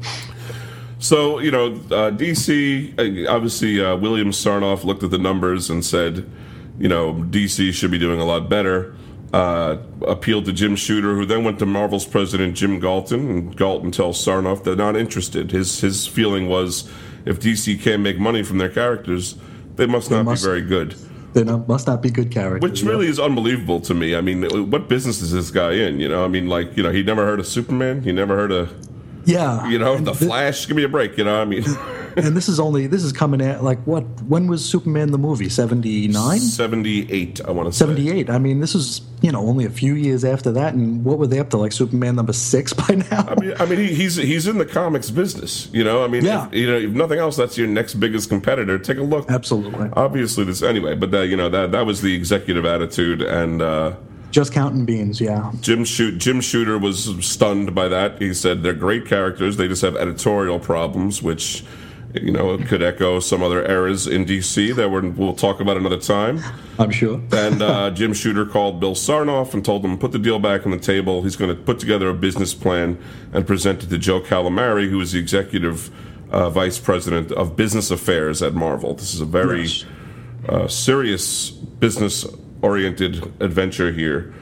So 1.00 1.40
you 1.40 1.50
know, 1.50 1.72
uh, 1.72 2.12
DC 2.12 3.26
uh, 3.26 3.30
obviously 3.30 3.82
uh, 3.82 3.96
William 3.96 4.30
Sarnoff 4.30 4.84
looked 4.84 5.02
at 5.02 5.10
the 5.10 5.18
numbers 5.18 5.70
and 5.70 5.84
said, 5.84 6.30
you 6.78 6.88
know, 6.88 7.14
DC 7.14 7.72
should 7.72 7.90
be 7.90 7.98
doing 7.98 8.20
a 8.20 8.24
lot 8.24 8.48
better. 8.48 8.94
Uh, 9.32 9.76
appealed 10.08 10.44
to 10.44 10.52
Jim 10.52 10.74
Shooter, 10.74 11.14
who 11.14 11.24
then 11.24 11.44
went 11.44 11.60
to 11.60 11.66
Marvel's 11.66 12.04
president 12.04 12.56
Jim 12.56 12.80
Galton, 12.80 13.30
and 13.30 13.56
Galton 13.56 13.92
tells 13.92 14.24
Sarnoff 14.24 14.64
they're 14.64 14.74
not 14.74 14.96
interested. 14.96 15.52
His 15.52 15.80
his 15.80 16.04
feeling 16.04 16.48
was, 16.48 16.90
if 17.24 17.38
DC 17.38 17.80
can't 17.80 18.02
make 18.02 18.18
money 18.18 18.42
from 18.42 18.58
their 18.58 18.68
characters, 18.68 19.36
they 19.76 19.86
must 19.86 20.10
not 20.10 20.24
must- 20.24 20.42
be 20.42 20.48
very 20.48 20.62
good. 20.62 20.96
They 21.32 21.44
not, 21.44 21.68
must 21.68 21.86
not 21.86 22.02
be 22.02 22.10
good 22.10 22.32
characters. 22.32 22.68
Which 22.68 22.82
yeah. 22.82 22.88
really 22.88 23.06
is 23.06 23.20
unbelievable 23.20 23.78
to 23.82 23.94
me. 23.94 24.16
I 24.16 24.20
mean, 24.20 24.42
what 24.68 24.88
business 24.88 25.22
is 25.22 25.30
this 25.30 25.52
guy 25.52 25.74
in? 25.74 26.00
You 26.00 26.08
know, 26.08 26.24
I 26.24 26.28
mean, 26.28 26.48
like, 26.48 26.76
you 26.76 26.82
know, 26.82 26.90
he 26.90 27.04
never 27.04 27.24
heard 27.24 27.38
of 27.38 27.46
Superman. 27.46 28.02
He 28.02 28.10
never 28.10 28.34
heard 28.34 28.50
of, 28.50 28.74
yeah, 29.26 29.68
you 29.68 29.78
know, 29.78 29.96
the 29.96 30.12
Flash. 30.12 30.66
Give 30.66 30.76
me 30.76 30.82
a 30.82 30.88
break. 30.88 31.16
You 31.16 31.22
know, 31.24 31.40
I 31.40 31.44
mean. 31.44 31.64
and 32.16 32.36
this 32.36 32.48
is 32.48 32.58
only 32.60 32.86
this 32.86 33.02
is 33.04 33.12
coming 33.12 33.40
at 33.40 33.62
like 33.64 33.78
what? 33.86 34.02
When 34.22 34.46
was 34.46 34.64
Superman 34.64 35.10
the 35.12 35.18
movie? 35.18 35.48
Seventy 35.48 36.08
nine. 36.08 36.38
78, 36.38 37.40
I 37.46 37.50
want 37.50 37.68
to 37.68 37.72
say. 37.72 37.86
78. 37.86 38.30
I 38.30 38.38
mean, 38.38 38.60
this 38.60 38.74
is, 38.74 39.00
you 39.22 39.30
know, 39.32 39.40
only 39.40 39.64
a 39.64 39.70
few 39.70 39.94
years 39.94 40.24
after 40.24 40.50
that. 40.52 40.74
And 40.74 41.04
what 41.04 41.18
were 41.18 41.26
they 41.26 41.38
up 41.38 41.50
to? 41.50 41.56
Like 41.56 41.72
Superman 41.72 42.16
number 42.16 42.32
six 42.32 42.72
by 42.88 42.94
now? 43.10 43.26
I 43.28 43.34
mean, 43.40 43.54
I 43.58 43.66
mean, 43.66 43.78
he, 43.78 43.94
he's 43.94 44.16
he's 44.16 44.46
in 44.46 44.58
the 44.58 44.66
comics 44.66 45.10
business, 45.10 45.68
you 45.72 45.84
know. 45.84 46.04
I 46.04 46.08
mean, 46.08 46.24
Yeah. 46.24 46.46
if, 46.48 46.54
you 46.54 46.66
know, 46.66 46.76
if 46.76 46.90
nothing 46.90 47.18
else, 47.18 47.36
that's 47.36 47.56
your 47.58 47.66
next 47.68 47.94
biggest 47.94 48.28
competitor. 48.28 48.78
Take 48.78 48.98
a 48.98 49.02
look. 49.02 49.30
Absolutely. 49.30 49.88
Obviously, 49.94 50.44
this 50.44 50.62
anyway, 50.62 50.94
but 50.94 51.10
that 51.12 51.28
you 51.28 51.36
know 51.36 51.48
that 51.48 51.72
that 51.72 51.86
was 51.86 52.00
the 52.02 52.14
executive 52.14 52.64
attitude, 52.64 53.22
and 53.22 53.62
uh, 53.62 53.94
Just 54.30 54.52
counting 54.52 54.84
beans, 54.84 55.20
yeah. 55.20 55.50
Jim 55.60 55.84
Shoot 55.84 56.18
Jim 56.18 56.40
Shooter 56.40 56.78
was 56.78 57.04
stunned 57.24 57.74
by 57.74 57.88
that. 57.88 58.20
He 58.20 58.32
said 58.34 58.62
they're 58.62 58.72
great 58.74 59.06
characters. 59.06 59.56
They 59.56 59.68
just 59.68 59.82
have 59.82 59.96
editorial 59.96 60.58
problems, 60.60 61.22
which 61.22 61.64
you 62.14 62.32
know 62.32 62.54
it 62.54 62.66
could 62.66 62.82
echo 62.82 63.20
some 63.20 63.42
other 63.42 63.64
eras 63.70 64.06
in 64.06 64.24
DC 64.24 64.74
that 64.74 64.90
we're, 64.90 65.08
we'll 65.10 65.34
talk 65.34 65.60
about 65.60 65.76
another 65.76 65.98
time. 65.98 66.40
I'm 66.78 66.90
sure. 66.90 67.20
And 67.32 67.62
uh, 67.62 67.90
Jim 67.92 68.12
Shooter 68.14 68.44
called 68.46 68.80
Bill 68.80 68.94
Sarnoff 68.94 69.54
and 69.54 69.64
told 69.64 69.84
him 69.84 69.96
put 69.98 70.12
the 70.12 70.18
deal 70.18 70.38
back 70.38 70.64
on 70.66 70.72
the 70.72 70.78
table. 70.78 71.22
He's 71.22 71.36
going 71.36 71.54
to 71.54 71.62
put 71.62 71.78
together 71.78 72.08
a 72.08 72.14
business 72.14 72.54
plan 72.54 72.98
and 73.32 73.46
present 73.46 73.82
it 73.84 73.90
to 73.90 73.98
Joe 73.98 74.20
Calamari, 74.20 74.88
who 74.88 75.00
is 75.00 75.12
the 75.12 75.18
executive 75.20 75.90
uh, 76.32 76.48
vice 76.50 76.78
president 76.78 77.30
of 77.32 77.54
business 77.56 77.90
affairs 77.90 78.42
at 78.42 78.54
Marvel. 78.54 78.94
This 78.94 79.14
is 79.14 79.20
a 79.20 79.24
very 79.26 79.62
Yes. 79.62 79.84
uh, 80.48 80.66
serious 80.68 81.50
business 81.50 82.26
oriented 82.62 83.22
adventure 83.40 83.92
here. 83.92 84.34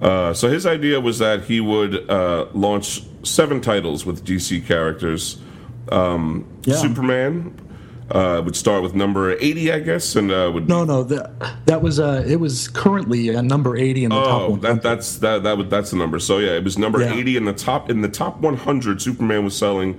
Uh, 0.00 0.34
so 0.34 0.48
his 0.50 0.66
idea 0.66 1.00
was 1.00 1.18
that 1.20 1.44
he 1.44 1.60
would 1.60 2.08
uh, 2.10 2.46
launch 2.52 3.02
seven 3.22 3.60
titles 3.60 4.04
with 4.04 4.24
DC 4.26 4.66
characters. 4.66 5.38
Um, 5.92 6.46
Yeah. 6.64 6.76
Superman 6.76 7.54
uh, 8.10 8.42
would 8.44 8.56
start 8.56 8.82
with 8.82 8.94
number 8.94 9.32
eighty, 9.38 9.72
I 9.72 9.80
guess, 9.80 10.14
and 10.16 10.30
uh, 10.30 10.50
would 10.52 10.68
No, 10.68 10.84
no, 10.84 11.02
that 11.04 11.30
that 11.66 11.82
was 11.82 11.98
uh, 12.00 12.24
it 12.26 12.36
was 12.40 12.68
currently 12.68 13.28
a 13.30 13.42
number 13.42 13.76
80 13.76 14.04
in 14.04 14.10
the 14.10 14.16
top 14.16 14.40
Oh, 14.42 14.50
one. 14.50 14.60
that 14.60 14.82
that's 14.82 15.16
that 15.18 15.42
that 15.42 15.56
would 15.56 15.70
that's 15.70 15.90
the 15.90 15.96
number. 15.96 16.18
So 16.18 16.38
yeah, 16.38 16.52
it 16.52 16.64
was 16.64 16.76
number 16.78 17.00
Yeah. 17.00 17.14
eighty 17.14 17.36
in 17.36 17.44
the 17.44 17.52
top 17.52 17.90
in 17.90 18.02
the 18.02 18.08
top 18.08 18.40
one 18.40 18.56
hundred. 18.56 19.00
Superman 19.02 19.44
was 19.44 19.56
selling. 19.56 19.98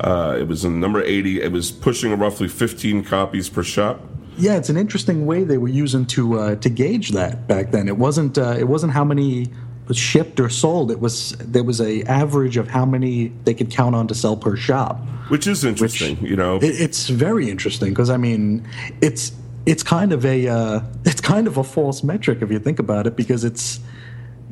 Uh, 0.00 0.36
it 0.38 0.46
was 0.46 0.64
in 0.64 0.78
number 0.80 1.02
eighty. 1.02 1.40
It 1.40 1.52
was 1.52 1.70
pushing 1.70 2.16
roughly 2.18 2.48
fifteen 2.48 3.02
copies 3.04 3.48
per 3.48 3.62
shop. 3.62 4.00
Yeah, 4.38 4.56
it's 4.56 4.68
an 4.68 4.76
interesting 4.76 5.24
way 5.24 5.44
they 5.44 5.56
were 5.56 5.68
using 5.68 6.04
to 6.06 6.38
uh, 6.38 6.56
to 6.56 6.68
gauge 6.68 7.10
that 7.12 7.46
back 7.48 7.70
then. 7.70 7.88
It 7.88 7.96
wasn't 7.96 8.36
uh, 8.36 8.56
it 8.58 8.68
wasn't 8.68 8.92
how 8.92 9.04
many 9.04 9.46
was 9.88 9.96
shipped 9.96 10.40
or 10.40 10.48
sold. 10.48 10.90
It 10.90 11.00
was 11.00 11.32
there 11.38 11.62
was 11.62 11.80
a 11.80 12.02
average 12.04 12.56
of 12.56 12.68
how 12.68 12.84
many 12.84 13.28
they 13.44 13.54
could 13.54 13.70
count 13.70 13.94
on 13.94 14.08
to 14.08 14.14
sell 14.14 14.36
per 14.36 14.56
shop. 14.56 15.00
Which 15.28 15.46
is 15.46 15.64
interesting, 15.64 16.18
you 16.24 16.36
know. 16.36 16.56
It, 16.56 16.80
it's 16.80 17.08
very 17.08 17.50
interesting 17.50 17.90
because 17.90 18.10
I 18.10 18.16
mean, 18.16 18.66
it's 19.00 19.32
it's 19.64 19.82
kind 19.82 20.12
of 20.12 20.24
a 20.24 20.48
uh, 20.48 20.80
it's 21.04 21.20
kind 21.20 21.46
of 21.46 21.56
a 21.56 21.64
false 21.64 22.02
metric 22.02 22.38
if 22.42 22.50
you 22.50 22.58
think 22.58 22.78
about 22.78 23.06
it 23.06 23.16
because 23.16 23.44
it's 23.44 23.80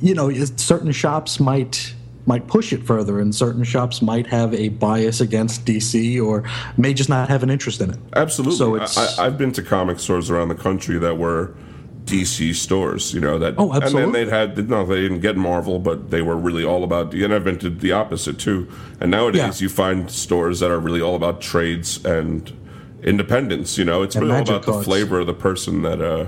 you 0.01 0.15
know 0.15 0.33
certain 0.57 0.93
shops 0.93 1.39
might 1.41 1.95
might 2.27 2.47
push 2.47 2.73
it 2.73 2.83
further 2.85 3.21
and 3.21 3.35
certain 3.35 3.65
shops 3.65 4.01
might 4.01 4.27
have 4.27 4.55
a 4.55 4.69
bias 4.71 5.21
against 5.21 5.67
DC 5.67 6.25
or 6.25 6.43
may 6.79 6.95
just 6.95 7.11
not 7.11 7.29
have 7.29 7.43
an 7.43 7.51
interest 7.51 7.83
in 7.83 7.91
it. 7.91 7.99
Absolutely. 8.15 8.57
So 8.57 8.77
it's- 8.77 8.97
I, 8.97 9.23
I, 9.23 9.27
I've 9.27 9.37
been 9.37 9.53
to 9.53 9.63
comic 9.63 10.01
stores 10.01 10.31
around 10.31 10.49
the 10.49 10.55
country 10.55 10.99
that 10.99 11.19
were 11.19 11.55
DC 12.05 12.55
stores, 12.55 13.15
you 13.15 13.21
know 13.21 13.39
that. 13.39 13.55
Oh, 13.57 13.73
And 13.73 13.83
then 13.95 14.13
they'd 14.13 14.29
had 14.29 14.69
no, 14.69 14.85
they 14.85 15.01
didn't 15.01 15.21
get 15.21 15.37
Marvel, 15.37 15.79
but 15.79 16.11
they 16.11 16.21
were 16.23 16.37
really 16.37 16.63
all 16.65 16.85
about. 16.85 17.15
And 17.15 17.33
I've 17.33 17.45
been 17.45 17.59
to 17.61 17.71
the 17.71 17.93
opposite 17.93 18.39
too. 18.39 18.69
And 19.01 19.11
nowadays, 19.11 19.61
Yeah. 19.61 19.65
you 19.65 19.69
find 19.71 20.11
stores 20.11 20.61
that 20.61 20.71
are 20.71 20.79
really 20.79 21.01
all 21.01 21.17
about 21.17 21.41
trades 21.41 22.05
and 22.05 22.53
independence. 23.03 23.79
You 23.79 23.85
know, 23.87 24.03
it's 24.03 24.17
And 24.17 24.25
really 24.27 24.37
all 24.37 24.43
about 24.43 24.67
the 24.67 24.83
flavor 24.83 25.21
of 25.21 25.27
the 25.27 25.35
person 25.35 25.83
that 25.83 26.03
uh, 26.03 26.27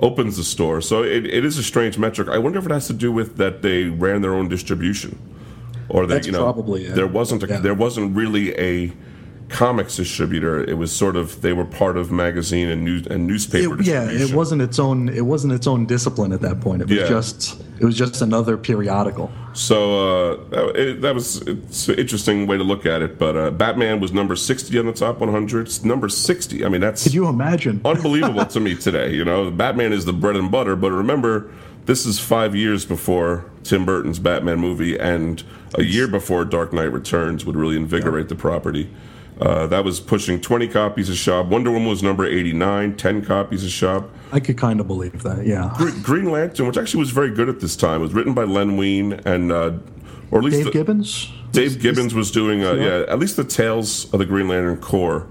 opens 0.00 0.36
the 0.36 0.44
store. 0.44 0.80
So 0.80 1.02
it, 1.02 1.26
it 1.26 1.44
is 1.44 1.58
a 1.58 1.62
strange 1.62 1.98
metric. 1.98 2.28
I 2.28 2.38
wonder 2.38 2.58
if 2.58 2.66
it 2.66 2.70
has 2.72 2.86
to 2.86 2.92
do 2.92 3.10
with 3.10 3.36
that 3.38 3.62
they 3.62 3.84
ran 3.84 4.22
their 4.22 4.34
own 4.34 4.48
distribution, 4.48 5.18
or 5.88 6.06
that 6.06 6.14
That's 6.14 6.26
you 6.26 6.32
know 6.32 6.42
probably 6.44 6.84
it. 6.86 6.94
there 6.94 7.06
wasn't 7.08 7.42
a, 7.42 7.48
Yeah. 7.48 7.60
there 7.60 7.74
wasn't 7.74 8.14
really 8.16 8.56
a 8.58 8.92
comics 9.48 9.96
distributor. 9.96 10.62
It 10.64 10.78
was 10.78 10.90
sort 10.90 11.16
of 11.16 11.40
they 11.42 11.52
were 11.52 11.64
part 11.64 11.96
of 11.96 12.10
magazine 12.10 12.68
and 12.68 12.84
news 12.84 13.06
and 13.06 13.26
newspaper. 13.26 13.78
It, 13.80 13.86
yeah, 13.86 14.08
it 14.10 14.32
wasn't 14.34 14.62
its 14.62 14.78
own 14.78 15.08
it 15.08 15.24
wasn't 15.26 15.52
its 15.52 15.66
own 15.66 15.86
discipline 15.86 16.32
at 16.32 16.40
that 16.40 16.60
point. 16.60 16.82
It 16.82 16.88
was 16.88 16.98
Yeah. 16.98 17.08
just 17.08 17.60
it 17.78 17.84
was 17.84 17.96
just 17.96 18.22
another 18.22 18.56
periodical. 18.56 19.30
So 19.52 20.32
uh, 20.32 20.48
that, 20.50 20.76
it, 20.76 21.00
that 21.02 21.14
was 21.14 21.42
it's 21.42 21.88
an 21.88 21.98
interesting 21.98 22.46
way 22.46 22.56
to 22.56 22.64
look 22.64 22.86
at 22.86 23.02
it. 23.02 23.18
But 23.18 23.36
uh, 23.36 23.50
Batman 23.50 24.00
was 24.00 24.12
number 24.12 24.34
sixty 24.34 24.78
on 24.78 24.86
the 24.86 24.92
top 24.92 25.20
one 25.20 25.30
hundred. 25.30 25.66
It's 25.66 25.84
Number 25.84 26.08
sixty. 26.08 26.64
I 26.64 26.68
mean, 26.68 26.80
that's 26.80 27.02
Could 27.04 27.14
you 27.14 27.28
imagine? 27.28 27.80
unbelievable 27.84 28.46
to 28.46 28.60
me 28.60 28.74
today. 28.74 29.12
You 29.14 29.24
know, 29.24 29.50
Batman 29.50 29.92
is 29.92 30.04
the 30.04 30.12
bread 30.12 30.36
and 30.36 30.50
butter. 30.50 30.74
But 30.74 30.90
remember, 30.92 31.50
this 31.84 32.06
is 32.06 32.18
five 32.18 32.56
years 32.56 32.84
before 32.84 33.44
Tim 33.62 33.84
Burton's 33.84 34.18
Batman 34.18 34.58
movie, 34.58 34.98
and 34.98 35.42
a 35.74 35.84
year 35.84 36.08
before 36.08 36.44
Dark 36.44 36.72
Knight 36.72 36.90
Returns 36.92 37.44
would 37.44 37.56
really 37.56 37.76
invigorate 37.76 38.28
the 38.28 38.34
property. 38.34 38.88
Uh, 39.40 39.66
that 39.66 39.84
was 39.84 39.98
pushing 39.98 40.40
20 40.40 40.68
copies 40.68 41.08
a 41.08 41.14
shop. 41.16 41.46
Wonder 41.46 41.70
Woman 41.70 41.88
was 41.88 42.02
number 42.02 42.24
89, 42.24 42.96
10 42.96 43.24
copies 43.24 43.64
a 43.64 43.70
shop. 43.70 44.08
I 44.32 44.40
could 44.40 44.56
kind 44.56 44.80
of 44.80 44.86
believe 44.86 45.22
that, 45.22 45.44
yeah. 45.44 45.74
Green 46.02 46.30
Lantern, 46.30 46.66
which 46.66 46.78
actually 46.78 47.00
was 47.00 47.10
very 47.10 47.30
good 47.30 47.48
at 47.48 47.60
this 47.60 47.74
time, 47.76 48.00
was 48.00 48.12
written 48.12 48.34
by 48.34 48.44
Len 48.44 48.76
Wein 48.76 49.14
and, 49.24 49.50
uh, 49.50 49.72
or 50.30 50.38
at 50.38 50.44
least 50.44 50.58
Dave 50.58 50.64
the, 50.66 50.70
Gibbons. 50.70 51.32
Dave 51.52 51.80
Gibbons 51.80 52.14
was 52.14 52.30
doing, 52.30 52.64
uh, 52.64 52.72
yeah, 52.74 53.04
at 53.08 53.18
least 53.18 53.36
the 53.36 53.44
Tales 53.44 54.12
of 54.12 54.18
the 54.18 54.26
Green 54.26 54.48
Lantern 54.48 54.76
Corps. 54.76 55.26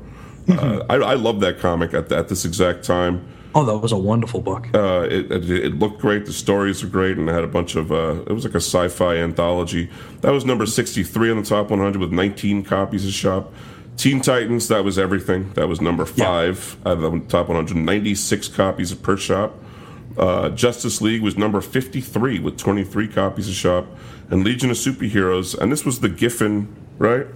Uh, 0.50 0.84
I, 0.90 0.96
I 0.96 1.14
love 1.14 1.40
that 1.40 1.60
comic 1.60 1.94
at, 1.94 2.12
at 2.12 2.28
this 2.28 2.44
exact 2.44 2.84
time. 2.84 3.26
Oh, 3.56 3.64
that 3.66 3.78
was 3.78 3.92
a 3.92 3.98
wonderful 3.98 4.42
book. 4.42 4.68
Uh, 4.74 5.08
it, 5.10 5.32
it, 5.32 5.50
it 5.50 5.80
looked 5.80 6.00
great. 6.02 6.26
The 6.26 6.34
stories 6.34 6.84
were 6.84 6.90
great, 6.90 7.18
and 7.18 7.30
it 7.30 7.34
had 7.34 7.44
a 7.44 7.48
bunch 7.48 7.76
of. 7.76 7.92
Uh, 7.92 8.24
it 8.28 8.34
was 8.34 8.46
like 8.46 8.56
a 8.56 8.58
sci-fi 8.58 9.18
anthology. 9.18 9.90
That 10.22 10.32
was 10.32 10.44
number 10.44 10.66
sixty-three 10.66 11.30
on 11.30 11.38
the 11.38 11.44
top 11.44 11.70
one 11.70 11.80
hundred 11.80 12.00
with 12.00 12.12
nineteen 12.12 12.64
copies 12.64 13.06
a 13.06 13.12
shop. 13.12 13.54
Teen 13.98 14.22
Titans, 14.22 14.68
that 14.68 14.84
was 14.84 14.98
everything. 14.98 15.52
That 15.54 15.68
was 15.68 15.80
number 15.80 16.06
five 16.06 16.78
out 16.86 17.04
of 17.04 17.12
the 17.12 17.20
top 17.28 17.48
196 17.48 18.48
copies 18.50 18.92
of 18.92 19.02
per 19.04 19.18
shop. 19.18 19.54
Uh, 20.18 20.50
Justice 20.50 21.02
League 21.02 21.22
was 21.22 21.38
number 21.38 21.62
53 21.62 22.40
with 22.40 22.58
23 22.58 23.08
copies 23.08 23.48
a 23.48 23.54
shop. 23.54 23.86
And 24.30 24.44
Legion 24.44 24.70
of 24.72 24.78
Superheroes, 24.78 25.58
and 25.58 25.72
this 25.72 25.86
was 25.86 26.00
the 26.00 26.10
Giffen, 26.10 26.74
right? 26.98 27.28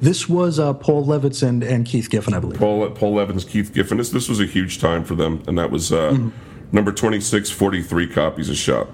This 0.00 0.28
was 0.28 0.58
uh, 0.58 0.74
Paul 0.74 1.04
Levitz 1.04 1.46
and, 1.46 1.62
and 1.64 1.84
Keith 1.84 2.08
Giffen, 2.08 2.34
I 2.34 2.38
believe. 2.38 2.58
Paul 2.58 2.88
Paul 2.90 3.18
Evans, 3.18 3.44
Keith 3.44 3.74
Giffen. 3.74 3.98
This 3.98 4.10
this 4.10 4.28
was 4.28 4.40
a 4.40 4.46
huge 4.46 4.80
time 4.80 5.04
for 5.04 5.16
them, 5.16 5.42
and 5.48 5.58
that 5.58 5.70
was 5.70 5.92
uh, 5.92 6.12
mm-hmm. 6.12 6.28
number 6.70 6.92
26, 6.92 7.50
43 7.50 8.06
copies 8.08 8.48
a 8.48 8.54
shop. 8.54 8.88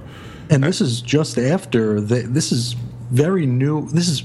And 0.51 0.65
this 0.65 0.81
is 0.81 1.01
just 1.01 1.37
after 1.37 2.01
the, 2.01 2.23
this 2.23 2.53
is 2.53 2.75
very 3.11 3.45
new. 3.45 3.87
This 3.89 4.09
is 4.09 4.23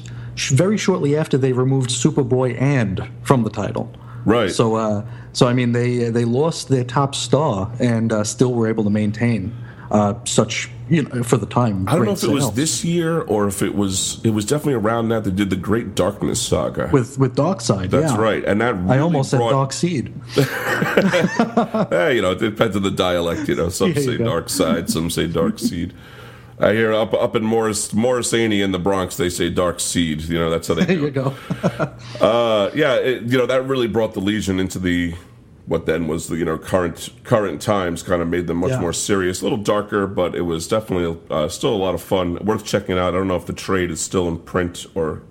very 0.48 0.78
shortly 0.78 1.18
after 1.18 1.38
they 1.38 1.52
removed 1.52 1.90
Superboy 1.90 2.60
and 2.60 3.08
from 3.24 3.44
the 3.44 3.50
title. 3.50 3.92
Right. 4.26 4.52
So, 4.52 4.76
uh, 4.76 5.06
so 5.34 5.48
I 5.48 5.54
mean, 5.54 5.72
they 5.74 6.10
they 6.10 6.26
lost 6.26 6.70
their 6.70 6.84
top 6.84 7.16
star 7.16 7.72
and 7.80 8.12
uh, 8.12 8.24
still 8.24 8.54
were 8.54 8.68
able 8.68 8.84
to 8.84 8.90
maintain 8.90 9.56
uh, 9.92 10.14
such 10.26 10.70
you 10.90 11.04
know 11.04 11.24
for 11.24 11.38
the 11.38 11.46
time. 11.46 11.88
I 11.88 11.96
don't 11.96 12.06
know 12.06 12.12
if 12.12 12.20
sales. 12.20 12.32
it 12.32 12.36
was 12.36 12.52
this 12.54 12.84
year 12.84 13.22
or 13.22 13.48
if 13.48 13.62
it 13.62 13.76
was 13.76 14.24
it 14.24 14.32
was 14.32 14.46
definitely 14.46 14.74
around 14.74 15.10
that 15.10 15.24
they 15.24 15.32
did 15.32 15.50
the 15.50 15.56
Great 15.56 15.96
Darkness 15.96 16.42
saga 16.42 16.90
with 16.92 17.18
with 17.18 17.36
Darkseid. 17.36 17.90
That's 17.90 18.14
yeah. 18.14 18.20
right, 18.20 18.44
and 18.44 18.62
that 18.62 18.76
really 18.76 18.98
I 18.98 19.00
almost 19.00 19.32
brought... 19.32 19.50
said 19.50 19.56
Dark 19.56 19.74
Seed. 19.74 20.14
hey, 21.90 22.16
you 22.16 22.22
know, 22.22 22.32
it 22.32 22.40
depends 22.40 22.76
on 22.76 22.84
the 22.84 22.92
dialect. 22.92 23.48
You 23.48 23.56
know, 23.56 23.70
some 23.70 23.92
yeah, 23.96 24.02
say 24.02 24.18
Dark 24.18 24.50
Side, 24.50 24.90
some 24.90 25.10
say 25.10 25.28
Dark 25.28 25.60
Seed. 25.60 25.94
I 26.60 26.74
hear 26.74 26.92
up 26.94 27.14
up 27.14 27.36
in 27.36 27.44
Morris 27.44 27.94
Morrisania 27.94 28.64
in 28.64 28.72
the 28.72 28.80
Bronx, 28.80 29.16
they 29.18 29.30
say 29.30 29.50
dark 29.50 29.80
seed. 29.80 30.22
You 30.24 30.40
know, 30.40 30.50
that's 30.50 30.68
how 30.68 30.74
they. 30.74 30.86
There 30.86 30.98
you 30.98 31.12
go. 31.12 31.34
uh, 32.22 32.70
yeah, 32.76 32.96
it, 32.96 33.24
you 33.24 33.38
know 33.38 33.46
that 33.46 33.66
really 33.66 33.88
brought 33.88 34.14
the 34.14 34.20
Legion 34.20 34.60
into 34.60 34.78
the 34.80 35.16
what 35.68 35.86
then 35.86 36.08
was 36.08 36.28
the 36.28 36.36
you 36.36 36.44
know 36.46 36.58
current 36.58 37.10
current 37.24 37.62
times. 37.62 38.04
Kind 38.04 38.22
of 38.22 38.28
made 38.28 38.48
them 38.48 38.58
much 38.58 38.72
Yeah. 38.72 38.82
more 38.82 38.92
serious, 38.94 39.40
a 39.42 39.44
little 39.46 39.58
darker, 39.58 40.06
but 40.08 40.36
it 40.36 40.42
was 40.42 40.68
definitely 40.68 41.18
uh, 41.30 41.48
still 41.48 41.74
a 41.74 41.78
lot 41.78 41.96
of 41.96 42.02
fun. 42.02 42.36
Worth 42.44 42.66
checking 42.66 42.98
out. 42.98 43.14
I 43.14 43.18
don't 43.18 43.28
know 43.28 43.36
if 43.38 43.46
the 43.46 43.54
trade 43.54 43.90
is 43.92 44.02
still 44.02 44.28
in 44.28 44.40
print 44.40 44.86
or 44.96 45.22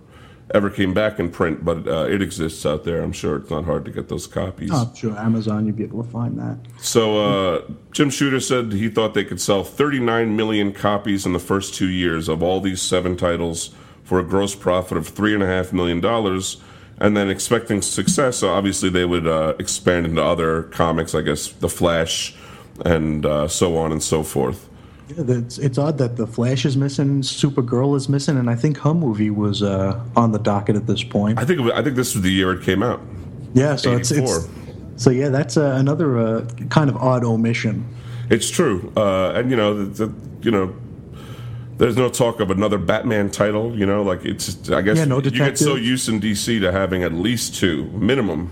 ever 0.54 0.70
came 0.70 0.94
back 0.94 1.18
in 1.18 1.30
print, 1.30 1.64
but 1.64 1.86
uh, 1.86 2.06
it 2.08 2.22
exists 2.22 2.64
out 2.64 2.84
there. 2.84 3.02
I'm 3.02 3.12
sure 3.12 3.36
it's 3.36 3.50
not 3.50 3.64
hard 3.64 3.84
to 3.84 3.90
get 3.90 4.08
those 4.08 4.26
copies. 4.26 4.70
Oh, 4.72 4.90
sure, 4.94 5.16
Amazon, 5.18 5.66
you'd 5.66 5.76
be 5.76 5.84
able 5.84 6.02
to 6.02 6.10
find 6.10 6.38
that. 6.38 6.58
So 6.80 7.18
uh, 7.18 7.62
Jim 7.92 8.10
Shooter 8.10 8.40
said 8.40 8.72
he 8.72 8.88
thought 8.88 9.14
they 9.14 9.24
could 9.24 9.40
sell 9.40 9.62
39 9.62 10.36
million 10.36 10.72
copies 10.72 11.26
in 11.26 11.32
the 11.32 11.38
first 11.38 11.74
two 11.74 11.88
years 11.88 12.28
of 12.28 12.42
all 12.42 12.60
these 12.60 12.80
seven 12.80 13.16
titles 13.16 13.74
for 14.04 14.18
a 14.18 14.24
gross 14.24 14.54
profit 14.54 14.96
of 14.96 15.06
three 15.08 15.34
and 15.34 15.42
a 15.42 15.46
half 15.46 15.72
million 15.72 16.00
dollars. 16.00 16.62
And 17.00 17.16
then 17.16 17.30
expecting 17.30 17.80
success, 17.80 18.38
so 18.38 18.48
obviously 18.48 18.88
they 18.88 19.04
would 19.04 19.26
uh, 19.26 19.54
expand 19.60 20.04
into 20.04 20.20
other 20.22 20.64
comics, 20.64 21.14
I 21.14 21.20
guess, 21.20 21.46
The 21.52 21.68
Flash, 21.68 22.34
and 22.84 23.24
uh, 23.24 23.46
so 23.46 23.76
on 23.76 23.92
and 23.92 24.02
so 24.02 24.24
forth. 24.24 24.68
Yeah, 25.16 25.24
it's, 25.28 25.58
it's 25.58 25.78
odd 25.78 25.98
that 25.98 26.16
the 26.16 26.26
Flash 26.26 26.64
is 26.64 26.76
missing, 26.76 27.22
Supergirl 27.22 27.96
is 27.96 28.08
missing, 28.08 28.36
and 28.36 28.50
I 28.50 28.54
think 28.54 28.78
her 28.78 28.94
movie 28.94 29.30
was 29.30 29.62
uh, 29.62 29.98
on 30.16 30.32
the 30.32 30.38
docket 30.38 30.76
at 30.76 30.86
this 30.86 31.02
point. 31.02 31.38
I 31.38 31.44
think 31.44 31.60
I 31.72 31.82
think 31.82 31.96
this 31.96 32.14
was 32.14 32.22
the 32.22 32.30
year 32.32 32.52
it 32.52 32.62
came 32.62 32.82
out. 32.82 33.00
Yeah, 33.54 33.76
so 33.76 33.96
it's, 33.96 34.10
it's 34.10 34.48
so 34.96 35.10
yeah, 35.10 35.28
that's 35.28 35.56
uh, 35.56 35.76
another 35.78 36.18
uh, 36.18 36.48
kind 36.68 36.90
of 36.90 36.96
odd 36.96 37.24
omission. 37.24 37.86
It's 38.30 38.50
true, 38.50 38.92
uh, 38.96 39.32
and 39.34 39.50
you 39.50 39.56
know, 39.56 39.84
the, 39.84 40.06
the, 40.06 40.14
you 40.42 40.50
know, 40.50 40.74
there's 41.78 41.96
no 41.96 42.10
talk 42.10 42.40
of 42.40 42.50
another 42.50 42.76
Batman 42.76 43.30
title. 43.30 43.78
You 43.78 43.86
know, 43.86 44.02
like 44.02 44.24
it's 44.24 44.70
I 44.70 44.82
guess 44.82 44.98
Yeah, 44.98 45.06
no 45.06 45.20
you 45.22 45.30
get 45.30 45.56
so 45.56 45.76
used 45.76 46.08
in 46.08 46.20
DC 46.20 46.60
to 46.60 46.72
having 46.72 47.02
at 47.02 47.12
least 47.12 47.54
two 47.54 47.84
minimum. 47.92 48.50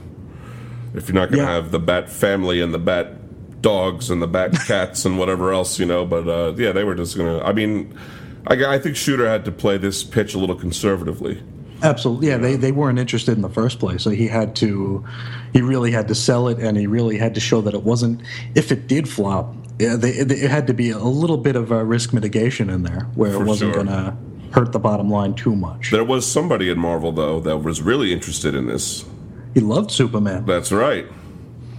If 0.94 1.08
you're 1.08 1.14
not 1.14 1.30
going 1.30 1.44
to 1.44 1.50
Yeah. 1.50 1.56
have 1.56 1.72
the 1.72 1.78
Bat 1.78 2.08
family 2.08 2.62
and 2.62 2.72
the 2.72 2.78
Bat 2.78 3.12
dogs 3.66 4.10
and 4.10 4.22
the 4.22 4.28
Bat 4.28 4.52
cats 4.66 5.04
and 5.04 5.18
whatever 5.18 5.52
else, 5.52 5.80
you 5.80 5.86
know, 5.86 6.06
but 6.06 6.28
uh, 6.28 6.54
yeah, 6.56 6.70
they 6.70 6.84
were 6.84 6.94
just 6.94 7.16
to. 7.16 7.42
I 7.44 7.52
mean, 7.52 7.98
I, 8.46 8.64
I 8.64 8.78
think 8.78 8.94
Shooter 8.94 9.28
had 9.28 9.44
to 9.46 9.52
play 9.52 9.76
this 9.76 10.04
pitch 10.04 10.34
a 10.34 10.38
little 10.38 10.54
conservatively. 10.54 11.42
Absolutely, 11.82 12.28
yeah. 12.28 12.38
They 12.38 12.54
they 12.54 12.72
weren't 12.72 12.98
interested 12.98 13.32
in 13.32 13.42
the 13.42 13.50
first 13.50 13.80
place, 13.80 14.02
so 14.02 14.10
he 14.10 14.28
had 14.28 14.54
to, 14.56 15.04
he 15.52 15.62
really 15.62 15.90
had 15.90 16.06
to 16.08 16.14
sell 16.14 16.46
it, 16.48 16.58
and 16.58 16.76
he 16.76 16.86
really 16.86 17.18
had 17.18 17.34
to 17.34 17.40
show 17.40 17.60
that 17.62 17.74
it 17.74 17.82
wasn't. 17.82 18.22
If 18.54 18.70
it 18.70 18.86
did 18.86 19.08
flop, 19.08 19.52
yeah, 19.80 19.96
they, 19.96 20.10
it, 20.10 20.30
it 20.30 20.50
had 20.50 20.68
to 20.68 20.74
be 20.74 20.90
a 20.90 20.98
little 20.98 21.36
bit 21.36 21.56
of 21.56 21.72
a 21.72 21.84
risk 21.84 22.12
mitigation 22.12 22.70
in 22.70 22.84
there, 22.84 23.02
where 23.16 23.32
For 23.32 23.42
it 23.42 23.46
wasn't 23.46 23.74
sure. 23.74 23.84
going 23.84 23.94
to 23.94 24.16
hurt 24.52 24.72
the 24.72 24.78
bottom 24.78 25.10
line 25.10 25.34
too 25.34 25.56
much. 25.56 25.90
There 25.90 26.04
was 26.04 26.24
somebody 26.24 26.70
at 26.70 26.76
Marvel 26.76 27.10
though 27.12 27.40
that 27.40 27.58
was 27.58 27.82
really 27.82 28.12
interested 28.12 28.54
in 28.54 28.66
this. 28.66 29.04
He 29.54 29.60
loved 29.60 29.90
Superman. 29.90 30.46
That's 30.46 30.70
right. 30.70 31.06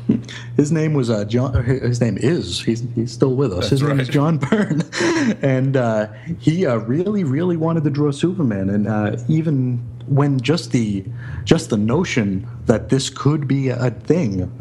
His 0.57 0.71
name 0.71 0.93
was 0.93 1.09
uh, 1.09 1.25
John. 1.25 1.63
His 1.63 2.01
name 2.01 2.17
is. 2.17 2.61
He's 2.61 2.83
he's 2.95 3.11
still 3.11 3.35
with 3.35 3.51
us. 3.53 3.69
his 3.69 3.81
name 3.81 3.99
is. 3.99 4.07
John 4.07 4.37
Byrne, 4.37 4.81
and 5.41 5.75
uh, 5.77 6.07
he 6.39 6.65
uh, 6.65 6.77
really 6.77 7.23
really 7.23 7.57
wanted 7.57 7.83
to 7.83 7.89
draw 7.89 8.11
Superman. 8.11 8.69
And 8.69 8.87
uh, 8.87 9.17
even 9.27 9.77
when 10.07 10.39
just 10.39 10.71
the 10.71 11.05
just 11.43 11.69
the 11.69 11.77
notion 11.77 12.47
that 12.65 12.89
this 12.89 13.09
could 13.09 13.47
be 13.47 13.69
a 13.69 13.91
thing 13.91 14.51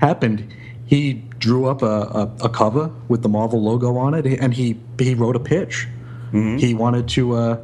happened, 0.00 0.52
he 0.86 1.14
drew 1.38 1.66
up 1.66 1.82
a, 1.82 1.86
a, 1.86 2.32
a 2.44 2.48
cover 2.48 2.90
with 3.08 3.22
the 3.22 3.28
Marvel 3.28 3.62
logo 3.62 3.96
on 3.96 4.14
it, 4.14 4.26
and 4.26 4.54
he 4.54 4.78
he 4.98 5.14
wrote 5.14 5.36
a 5.36 5.40
pitch. 5.40 5.88
He 6.32 6.74
wanted 6.74 7.08
to. 7.10 7.32
Uh, 7.34 7.56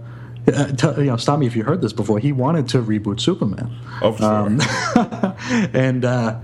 uh, 0.48 0.66
to, 0.72 0.94
you 0.98 1.04
know, 1.04 1.16
stop 1.16 1.38
me 1.38 1.46
if 1.46 1.54
you 1.54 1.62
heard 1.62 1.80
this 1.80 1.92
before. 1.92 2.18
He 2.18 2.32
wanted 2.32 2.66
to 2.70 2.82
reboot 2.82 3.20
Superman 3.20 3.70
Oh, 4.00 4.12
for 4.12 4.24
Um, 4.24 4.60
and 5.72 6.04
uh, 6.04 6.40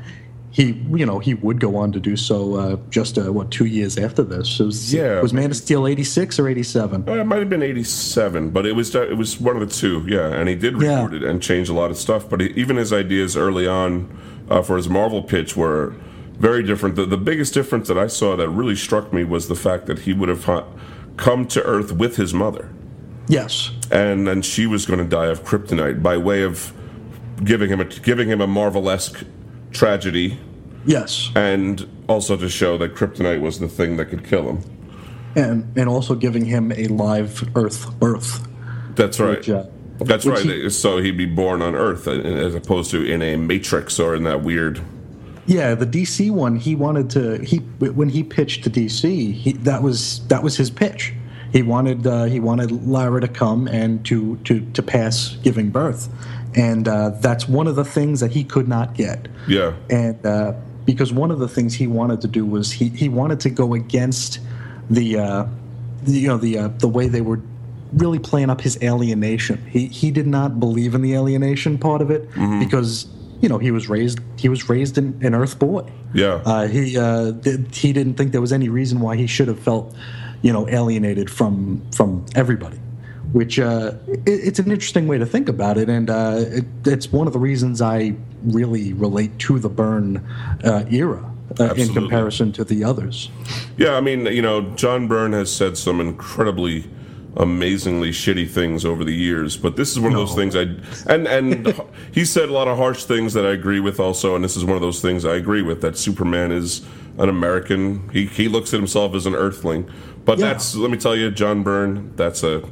he, 0.50 0.72
you 0.94 1.04
know, 1.04 1.18
he 1.18 1.34
would 1.34 1.60
go 1.60 1.76
on 1.76 1.92
to 1.92 2.00
do 2.00 2.16
so. 2.16 2.54
Uh, 2.56 2.76
just 2.90 3.18
uh, 3.18 3.32
what 3.32 3.50
two 3.50 3.66
years 3.66 3.98
after 3.98 4.22
this? 4.22 4.58
It 4.60 4.64
was, 4.64 4.92
Yeah. 4.94 5.20
was 5.20 5.32
Man 5.34 5.50
of 5.50 5.56
Steel 5.56 5.86
eighty 5.86 6.04
six 6.04 6.38
or 6.38 6.48
eighty 6.48 6.62
seven? 6.62 7.04
Uh, 7.08 7.12
it 7.14 7.24
might 7.24 7.38
have 7.40 7.50
been 7.50 7.62
'87, 7.62 8.50
but 8.50 8.64
it 8.66 8.72
was 8.72 8.94
it 8.94 9.16
was 9.16 9.38
one 9.40 9.56
of 9.56 9.60
the 9.68 9.74
two. 9.74 10.04
Yeah, 10.08 10.28
and 10.32 10.48
he 10.48 10.54
did 10.54 10.80
Yeah. 10.80 11.06
it 11.12 11.22
and 11.22 11.42
change 11.42 11.68
a 11.68 11.74
lot 11.74 11.90
of 11.90 11.96
stuff. 11.98 12.28
But 12.28 12.40
he, 12.40 12.48
even 12.50 12.76
his 12.76 12.92
ideas 12.92 13.36
early 13.36 13.66
on 13.66 14.08
uh, 14.48 14.62
for 14.62 14.76
his 14.76 14.88
Marvel 14.88 15.22
pitch 15.22 15.56
were 15.56 15.94
very 16.38 16.62
different. 16.62 16.96
The, 16.96 17.04
the 17.04 17.16
biggest 17.18 17.52
difference 17.52 17.88
that 17.88 17.98
I 17.98 18.06
saw 18.06 18.34
that 18.36 18.48
really 18.48 18.76
struck 18.76 19.12
me 19.12 19.24
was 19.24 19.48
the 19.48 19.54
fact 19.56 19.86
that 19.86 20.00
he 20.00 20.12
would 20.12 20.28
have 20.30 20.44
ha- 20.44 20.64
come 21.16 21.46
to 21.48 21.62
Earth 21.64 21.92
with 21.92 22.16
his 22.16 22.32
mother, 22.32 22.70
Yes, 23.26 23.70
and 23.90 24.26
then 24.26 24.40
she 24.42 24.66
was 24.66 24.86
going 24.86 25.00
to 25.00 25.04
die 25.04 25.26
of 25.26 25.44
kryptonite 25.44 26.02
by 26.02 26.16
way 26.16 26.42
of 26.42 26.72
giving 27.44 27.68
him 27.70 27.80
a 27.80 27.84
giving 27.84 28.28
him 28.28 28.40
a 28.40 28.46
Marvel-esque 28.46 29.24
tragedy, 29.70 30.38
yes, 30.86 31.30
and 31.34 31.86
also 32.08 32.36
to 32.36 32.48
show 32.48 32.78
that 32.78 32.94
kryptonite 32.94 33.40
was 33.40 33.58
the 33.60 33.68
thing 33.68 33.96
that 33.96 34.06
could 34.06 34.24
kill 34.24 34.48
him. 34.48 34.60
and 35.36 35.66
and 35.76 35.88
also 35.88 36.14
giving 36.14 36.44
him 36.44 36.72
a 36.72 36.86
live 36.88 37.48
Earth 37.54 37.98
birth. 38.00 38.46
That's 38.96 39.20
right. 39.20 39.38
Which, 39.38 39.50
uh, 39.50 39.64
That's 40.00 40.26
right. 40.26 40.44
he- 40.44 40.70
so 40.70 40.98
he'd 40.98 41.16
be 41.16 41.26
born 41.26 41.62
on 41.62 41.74
Earth 41.74 42.08
uh, 42.08 42.12
as 42.12 42.54
opposed 42.54 42.90
to 42.92 43.04
in 43.04 43.22
a 43.22 43.36
matrix 43.36 43.98
or 44.00 44.14
in 44.14 44.24
that 44.24 44.42
weird. 44.42 44.80
Yeah, 45.46 45.74
the 45.74 45.86
DC 45.86 46.30
one, 46.30 46.56
he 46.56 46.74
wanted 46.74 47.08
to. 47.10 47.38
He 47.44 47.58
when 47.78 48.08
he 48.08 48.22
pitched 48.22 48.64
to 48.64 48.70
DC, 48.70 49.32
he, 49.32 49.52
that 49.52 49.82
was 49.82 50.26
that 50.28 50.42
was 50.42 50.56
his 50.56 50.70
pitch. 50.70 51.14
He 51.52 51.62
wanted 51.62 52.06
uh, 52.06 52.24
he 52.24 52.38
wanted 52.40 52.70
Lara 52.86 53.20
to 53.22 53.28
come 53.28 53.66
and 53.68 54.04
to 54.06 54.36
to 54.44 54.60
to 54.72 54.82
pass 54.82 55.36
giving 55.42 55.70
birth, 55.70 56.08
and 56.54 56.88
uh, 56.88 57.10
that's 57.20 57.48
one 57.48 57.66
of 57.66 57.76
the 57.76 57.84
things 57.84 58.20
that 58.20 58.32
he 58.32 58.44
could 58.44 58.68
not 58.68 58.94
get. 58.94 59.28
Yeah. 59.46 59.74
and 59.90 60.24
uh, 60.24 60.54
because 60.84 61.12
one 61.12 61.30
of 61.30 61.38
the 61.38 61.48
things 61.48 61.74
he 61.74 61.86
wanted 61.86 62.22
to 62.22 62.28
do 62.28 62.46
was 62.46 62.72
he, 62.72 62.88
he 62.88 63.10
wanted 63.10 63.40
to 63.40 63.50
go 63.50 63.74
against 63.74 64.40
the, 64.88 65.18
uh, 65.18 65.46
the 66.02 66.12
you 66.12 66.28
know 66.28 66.38
the 66.38 66.58
uh, 66.58 66.68
the 66.68 66.88
way 66.88 67.08
they 67.08 67.20
were 67.20 67.40
really 67.92 68.18
playing 68.18 68.50
up 68.50 68.60
his 68.60 68.78
alienation. 68.82 69.64
He 69.66 69.88
he 69.88 70.10
did 70.10 70.26
not 70.26 70.58
believe 70.58 70.94
in 70.94 71.02
the 71.02 71.14
alienation 71.14 71.78
part 71.78 72.00
of 72.00 72.10
it 72.10 72.28
because 72.60 73.06
you 73.40 73.48
know 73.48 73.58
he 73.58 73.70
was 73.70 73.88
raised 73.88 74.20
he 74.36 74.48
was 74.48 74.68
raised 74.68 74.98
in 74.98 75.18
an 75.22 75.34
Earth 75.34 75.58
boy. 75.58 75.90
Yeah. 76.14 76.40
Uh, 76.44 76.66
he 76.66 76.96
uh, 76.96 77.32
did, 77.32 77.74
he 77.74 77.92
didn't 77.92 78.14
think 78.14 78.32
there 78.32 78.40
was 78.40 78.52
any 78.52 78.68
reason 78.68 79.00
why 79.00 79.16
he 79.16 79.26
should 79.26 79.48
have 79.48 79.60
felt 79.60 79.94
you 80.42 80.52
know 80.52 80.68
alienated 80.68 81.30
from 81.30 81.82
from 81.92 82.24
everybody. 82.34 82.80
Which 83.32 83.58
uh, 83.58 83.92
it, 84.06 84.20
it's 84.26 84.58
an 84.58 84.70
interesting 84.70 85.06
way 85.06 85.18
to 85.18 85.26
think 85.26 85.48
about 85.48 85.78
it, 85.78 85.88
and 85.88 86.10
uh, 86.10 86.36
it, 86.38 86.64
it's 86.84 87.12
one 87.12 87.26
of 87.26 87.32
the 87.32 87.38
reasons 87.38 87.82
I 87.82 88.14
really 88.44 88.92
relate 88.92 89.38
to 89.40 89.58
the 89.58 89.68
Byrne 89.68 90.18
uh, 90.64 90.84
era. 90.90 91.34
Uh, 91.58 91.72
in 91.78 91.88
comparison 91.94 92.52
to 92.52 92.62
the 92.62 92.84
others. 92.84 93.30
Yeah, 93.78 93.96
I 93.96 94.02
mean, 94.02 94.26
you 94.26 94.42
know, 94.42 94.60
John 94.72 95.08
Byrne 95.08 95.32
has 95.32 95.50
said 95.50 95.78
some 95.78 95.98
incredibly 95.98 96.84
amazingly 97.38 98.10
shitty 98.10 98.50
things 98.50 98.84
over 98.84 99.02
the 99.02 99.14
years, 99.14 99.56
but 99.56 99.74
this 99.74 99.90
is 99.90 99.98
one 99.98 100.12
no. 100.12 100.20
of 100.20 100.28
those 100.28 100.36
things 100.36 100.54
I 100.54 100.62
and 101.10 101.26
and 101.26 101.74
he 102.12 102.26
said 102.26 102.50
a 102.50 102.52
lot 102.52 102.68
of 102.68 102.76
harsh 102.76 103.04
things 103.04 103.32
that 103.32 103.46
I 103.46 103.52
agree 103.52 103.80
with 103.80 103.98
also, 103.98 104.34
and 104.34 104.44
this 104.44 104.58
is 104.58 104.64
one 104.64 104.76
of 104.76 104.82
those 104.82 105.00
things 105.00 105.24
I 105.24 105.36
agree 105.36 105.62
with 105.62 105.80
that 105.80 105.96
Superman 105.96 106.52
is 106.52 106.84
an 107.16 107.30
American. 107.30 108.10
He 108.10 108.26
he 108.26 108.46
looks 108.46 108.74
at 108.74 108.78
himself 108.78 109.14
as 109.14 109.24
an 109.24 109.34
Earthling, 109.34 109.90
but 110.26 110.38
yeah. 110.38 110.48
that's 110.48 110.74
let 110.74 110.90
me 110.90 110.98
tell 110.98 111.16
you, 111.16 111.30
John 111.30 111.62
Byrne, 111.62 112.14
that's 112.16 112.42
a 112.42 112.62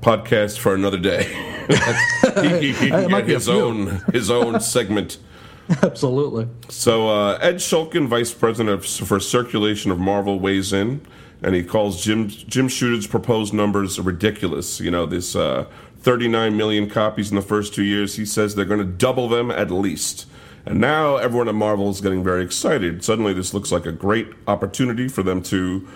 podcast 0.00 0.58
for 0.58 0.74
another 0.74 0.98
day. 0.98 1.24
he, 2.42 2.48
he, 2.48 2.72
he 2.72 2.90
can 2.90 3.10
get 3.10 3.28
his 3.28 3.48
own 3.48 4.02
his 4.12 4.30
own 4.30 4.60
segment. 4.60 5.18
Absolutely. 5.82 6.48
So 6.68 7.08
uh, 7.08 7.38
Ed 7.40 7.56
Shukin, 7.56 8.08
vice 8.08 8.32
president 8.32 8.84
for 8.84 9.20
circulation 9.20 9.90
of 9.90 9.98
Marvel, 9.98 10.40
weighs 10.40 10.72
in, 10.72 11.00
and 11.42 11.54
he 11.54 11.62
calls 11.62 12.02
Jim 12.02 12.28
Jim 12.28 12.68
Shooter's 12.68 13.06
proposed 13.06 13.54
numbers 13.54 14.00
ridiculous. 14.00 14.80
You 14.80 14.90
know, 14.90 15.06
this 15.06 15.36
uh, 15.36 15.66
39 16.00 16.56
million 16.56 16.88
copies 16.88 17.30
in 17.30 17.36
the 17.36 17.42
first 17.42 17.74
two 17.74 17.84
years. 17.84 18.16
He 18.16 18.24
says 18.24 18.54
they're 18.54 18.64
going 18.64 18.80
to 18.80 18.86
double 18.86 19.28
them 19.28 19.50
at 19.50 19.70
least. 19.70 20.26
And 20.66 20.80
now 20.80 21.16
everyone 21.16 21.48
at 21.48 21.54
Marvel 21.54 21.88
is 21.90 22.00
getting 22.00 22.22
very 22.22 22.44
excited. 22.44 23.02
Suddenly, 23.02 23.32
this 23.32 23.54
looks 23.54 23.72
like 23.72 23.86
a 23.86 23.92
great 23.92 24.28
opportunity 24.46 25.08
for 25.08 25.22
them 25.22 25.42
to 25.44 25.88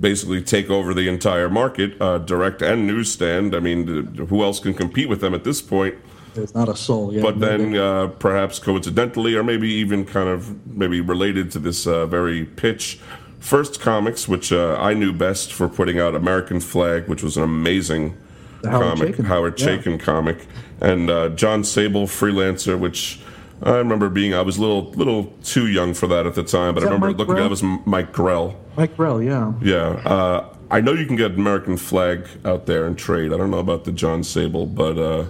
basically 0.00 0.42
take 0.42 0.70
over 0.70 0.94
the 0.94 1.08
entire 1.08 1.48
market, 1.48 2.00
uh, 2.00 2.18
direct 2.18 2.62
and 2.62 2.86
newsstand. 2.86 3.54
I 3.54 3.60
mean, 3.60 4.14
who 4.28 4.42
else 4.42 4.60
can 4.60 4.74
compete 4.74 5.08
with 5.08 5.20
them 5.20 5.34
at 5.34 5.44
this 5.44 5.62
point? 5.62 5.94
There's 6.34 6.54
not 6.54 6.68
a 6.68 6.76
soul 6.76 7.12
yet. 7.12 7.22
But 7.22 7.40
then, 7.40 7.76
uh, 7.76 8.08
perhaps 8.08 8.58
coincidentally, 8.58 9.36
or 9.36 9.44
maybe 9.44 9.68
even 9.68 10.04
kind 10.04 10.28
of 10.28 10.66
maybe 10.66 11.00
related 11.00 11.50
to 11.52 11.58
this 11.58 11.86
uh, 11.86 12.06
very 12.06 12.44
pitch, 12.44 12.98
First 13.38 13.80
Comics, 13.80 14.26
which 14.26 14.52
uh, 14.52 14.76
I 14.80 14.94
knew 14.94 15.12
best 15.12 15.52
for 15.52 15.68
putting 15.68 16.00
out 16.00 16.14
American 16.14 16.60
Flag, 16.60 17.08
which 17.08 17.22
was 17.22 17.36
an 17.36 17.44
amazing 17.44 18.16
Howard 18.64 18.98
comic, 18.98 19.14
Chaykin. 19.16 19.24
Howard 19.26 19.56
Chaykin 19.56 19.98
yeah. 19.98 20.04
comic, 20.04 20.46
and 20.80 21.08
uh, 21.08 21.28
Jon 21.30 21.62
Sable, 21.62 22.06
Freelancer, 22.06 22.78
which 22.78 23.20
I 23.62 23.76
remember 23.76 24.08
being 24.08 24.34
I 24.34 24.42
was 24.42 24.56
a 24.56 24.60
little 24.60 24.90
little 24.92 25.32
too 25.44 25.68
young 25.68 25.94
for 25.94 26.06
that 26.08 26.26
at 26.26 26.34
the 26.34 26.42
time, 26.42 26.74
but 26.74 26.82
I 26.82 26.86
remember 26.86 27.08
Mike 27.08 27.18
looking 27.18 27.34
Grell? 27.34 27.44
at 27.44 27.46
it 27.46 27.50
was 27.50 27.62
Mike 27.62 28.12
Grell. 28.12 28.56
Mike 28.76 28.96
Grell, 28.96 29.22
yeah. 29.22 29.52
Yeah. 29.62 30.02
Uh, 30.04 30.54
I 30.70 30.80
know 30.80 30.92
you 30.92 31.06
can 31.06 31.16
get 31.16 31.32
American 31.32 31.76
Flag 31.76 32.26
out 32.44 32.66
there 32.66 32.86
and 32.86 32.98
trade. 32.98 33.32
I 33.32 33.36
don't 33.36 33.50
know 33.50 33.58
about 33.58 33.84
the 33.84 33.92
Jon 33.92 34.24
Sable, 34.24 34.66
but 34.66 34.98
uh, 34.98 35.26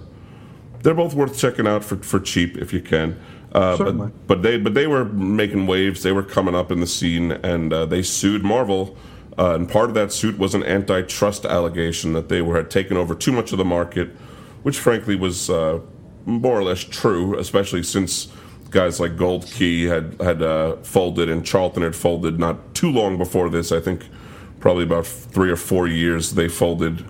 they're 0.83 0.95
both 0.95 1.15
worth 1.15 1.39
checking 1.39 1.67
out 1.67 1.85
for, 1.85 1.97
for 1.97 2.21
cheap 2.21 2.57
if 2.57 2.73
you 2.73 2.81
can. 2.81 3.21
Uh, 3.53 3.77
Certainly. 3.77 4.09
But, 4.09 4.27
but 4.27 4.43
they 4.43 4.59
but 4.59 4.75
they 4.75 4.87
were 4.87 5.05
making 5.05 5.67
waves. 5.67 6.03
They 6.03 6.13
were 6.13 6.23
coming 6.23 6.55
up 6.55 6.73
in 6.73 6.81
the 6.81 6.87
scene, 6.87 7.33
and 7.33 7.73
uh, 7.73 7.87
they 7.87 8.03
sued 8.03 8.43
Marvel. 8.43 8.97
Uh, 9.39 9.55
and 9.55 9.69
part 9.69 9.89
of 9.89 9.95
that 9.95 10.13
suit 10.13 10.39
was 10.39 10.55
an 10.55 10.63
antitrust 10.65 11.45
allegation 11.45 12.13
that 12.13 12.29
they 12.29 12.41
were 12.41 12.57
had 12.57 12.71
taken 12.71 12.97
over 12.97 13.15
too 13.15 13.33
much 13.33 13.53
of 13.53 13.59
the 13.59 13.65
market, 13.65 14.09
which 14.63 14.79
frankly 14.79 15.17
was 15.17 15.51
uh, 15.51 15.81
more 16.25 16.59
or 16.59 16.63
less 16.63 16.81
true, 16.81 17.39
especially 17.39 17.83
since 17.83 18.29
guys 18.75 19.01
like 19.01 19.17
Gold 19.17 19.47
Key 19.47 19.85
had 19.85 20.21
had 20.21 20.43
uh, 20.43 20.77
folded 20.83 21.31
and 21.31 21.47
Charlton 21.47 21.83
had 21.83 21.97
folded 21.97 22.39
not 22.39 22.75
too 22.75 22.91
long 22.91 23.17
before 23.17 23.49
this. 23.49 23.73
I 23.73 23.81
think 23.81 24.03
probably 24.61 24.85
about 24.85 25.07
three 25.07 25.51
or 25.51 25.57
four 25.57 25.87
years 25.87 26.33
they 26.33 26.49
folded. 26.49 27.05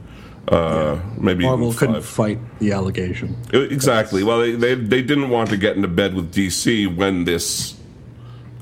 Uh, 0.47 1.01
yeah. 1.01 1.11
Maybe 1.19 1.45
Marvel 1.45 1.73
couldn't 1.73 2.03
fight 2.03 2.39
the 2.59 2.73
allegation. 2.73 3.37
Exactly. 3.53 4.23
Well, 4.23 4.41
they, 4.41 4.53
they 4.53 4.75
they 4.75 5.03
didn't 5.03 5.31
want 5.31 5.51
to 5.51 5.57
get 5.57 5.75
into 5.75 5.89
bed 5.89 6.15
with 6.15 6.33
DC 6.33 6.95
when 6.95 7.25
this 7.25 7.75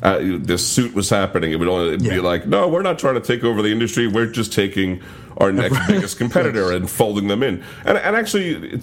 uh, 0.03 0.19
this 0.21 0.67
suit 0.67 0.95
was 0.95 1.11
happening. 1.11 1.53
It 1.53 1.59
would 1.59 1.69
only 1.69 2.05
yeah. 2.05 2.15
be 2.15 2.21
like, 2.21 2.47
no, 2.47 2.69
we're 2.69 2.83
not 2.83 2.99
trying 2.99 3.15
to 3.15 3.21
take 3.21 3.45
over 3.45 3.63
the 3.63 3.71
industry. 3.71 4.07
We're 4.07 4.27
just 4.27 4.53
taking 4.53 5.03
our 5.39 5.53
next 5.63 5.79
biggest 5.89 6.19
competitor 6.19 6.73
and 6.73 6.89
folding 6.89 7.27
them 7.29 7.43
in. 7.43 7.65
And 7.85 7.99
and 7.99 8.15
actually, 8.15 8.81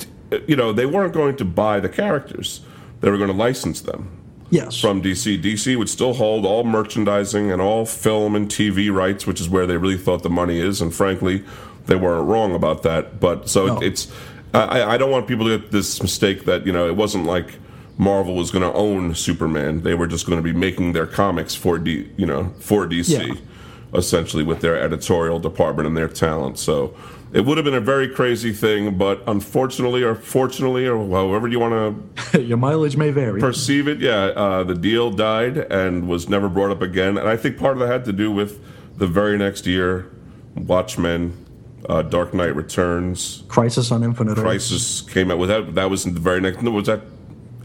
you 0.48 0.58
know, 0.58 0.74
they 0.74 0.86
weren't 0.86 1.14
going 1.14 1.38
to 1.38 1.46
buy 1.46 1.80
the 1.80 1.90
characters; 1.90 2.62
they 3.02 3.10
were 3.10 3.18
going 3.18 3.30
to 3.30 3.36
license 3.36 3.82
them. 3.82 4.10
Yes. 4.52 4.80
From 4.80 5.02
DC. 5.02 5.42
DC 5.42 5.78
would 5.78 5.90
still 5.90 6.14
hold 6.14 6.46
all 6.46 6.64
merchandising 6.64 7.52
and 7.52 7.62
all 7.62 7.86
film 7.86 8.36
and 8.36 8.50
TV 8.50 8.92
rights, 8.92 9.28
which 9.28 9.40
is 9.40 9.48
where 9.48 9.68
they 9.68 9.78
really 9.78 9.98
thought 9.98 10.24
the 10.24 10.30
money 10.30 10.60
is. 10.60 10.82
And 10.82 10.94
frankly, 10.94 11.44
they 11.86 11.96
weren't 11.96 12.28
wrong 12.28 12.56
about 12.56 12.84
that. 12.84 13.20
But 13.20 13.48
so 13.48 13.68
no. 13.68 13.78
it, 13.78 13.84
it's, 13.84 14.12
I, 14.54 14.84
I 14.84 14.98
don't 14.98 15.12
want 15.12 15.28
people 15.28 15.46
to 15.46 15.60
get 15.60 15.72
this 15.72 16.02
mistake 16.02 16.46
that, 16.46 16.66
you 16.66 16.72
know, 16.72 16.88
it 16.88 16.96
wasn't 16.96 17.26
like 17.26 17.60
Marvel 18.00 18.34
was 18.34 18.50
going 18.50 18.64
to 18.64 18.74
own 18.74 19.14
Superman. 19.14 19.82
They 19.82 19.94
were 19.94 20.08
just 20.08 20.26
going 20.26 20.40
to 20.40 20.44
be 20.44 20.58
making 20.58 20.94
their 20.94 21.06
comics 21.06 21.54
for 21.54 21.78
D, 21.78 22.10
you 22.18 22.26
know, 22.26 22.54
for 22.60 22.88
DC, 22.88 23.28
yeah. 23.28 23.36
Essentially 23.94 24.44
with 24.44 24.62
their 24.62 24.80
editorial 24.80 25.40
department 25.40 25.88
and 25.88 25.98
their 25.98 26.08
talent. 26.08 26.60
So 26.60 26.96
it 27.32 27.46
would 27.46 27.58
have 27.58 27.66
been 27.66 27.76
a 27.76 27.82
very 27.82 28.08
crazy 28.08 28.52
thing, 28.52 28.98
but 28.98 29.22
unfortunately, 29.28 30.04
or 30.04 30.16
fortunately, 30.16 30.88
or 30.88 30.98
however 31.10 31.48
you 31.48 31.60
want 31.60 32.12
to, 32.32 32.42
your 32.42 32.58
mileage 32.58 32.98
may 32.98 33.12
vary. 33.12 33.40
Perceive 33.40 33.88
it, 33.88 34.00
yeah. 34.00 34.26
Uh, 34.36 34.64
the 34.64 34.76
deal 34.76 35.12
died 35.12 35.58
and 35.58 36.08
was 36.08 36.28
never 36.28 36.50
brought 36.50 36.72
up 36.72 36.82
again, 36.82 37.18
and 37.18 37.28
I 37.28 37.38
think 37.38 37.58
part 37.58 37.74
of 37.74 37.80
that 37.80 37.88
had 37.88 38.06
to 38.06 38.14
do 38.14 38.32
with 38.32 38.64
the 38.98 39.08
very 39.08 39.38
next 39.38 39.68
year, 39.68 40.12
Watchmen, 40.56 41.46
uh, 41.88 42.02
Dark 42.02 42.34
Knight 42.34 42.56
Returns, 42.56 43.44
Crisis 43.48 43.92
on 43.92 44.04
Infinite. 44.04 44.38
Crisis 44.38 45.02
came 45.02 45.32
out 45.32 45.38
with 45.38 45.50
that. 45.50 45.76
That 45.76 45.90
was 45.90 46.06
in 46.06 46.16
the 46.16 46.20
very 46.20 46.42
next. 46.42 46.62
No, 46.62 46.72
was 46.72 46.88
that 46.88 47.02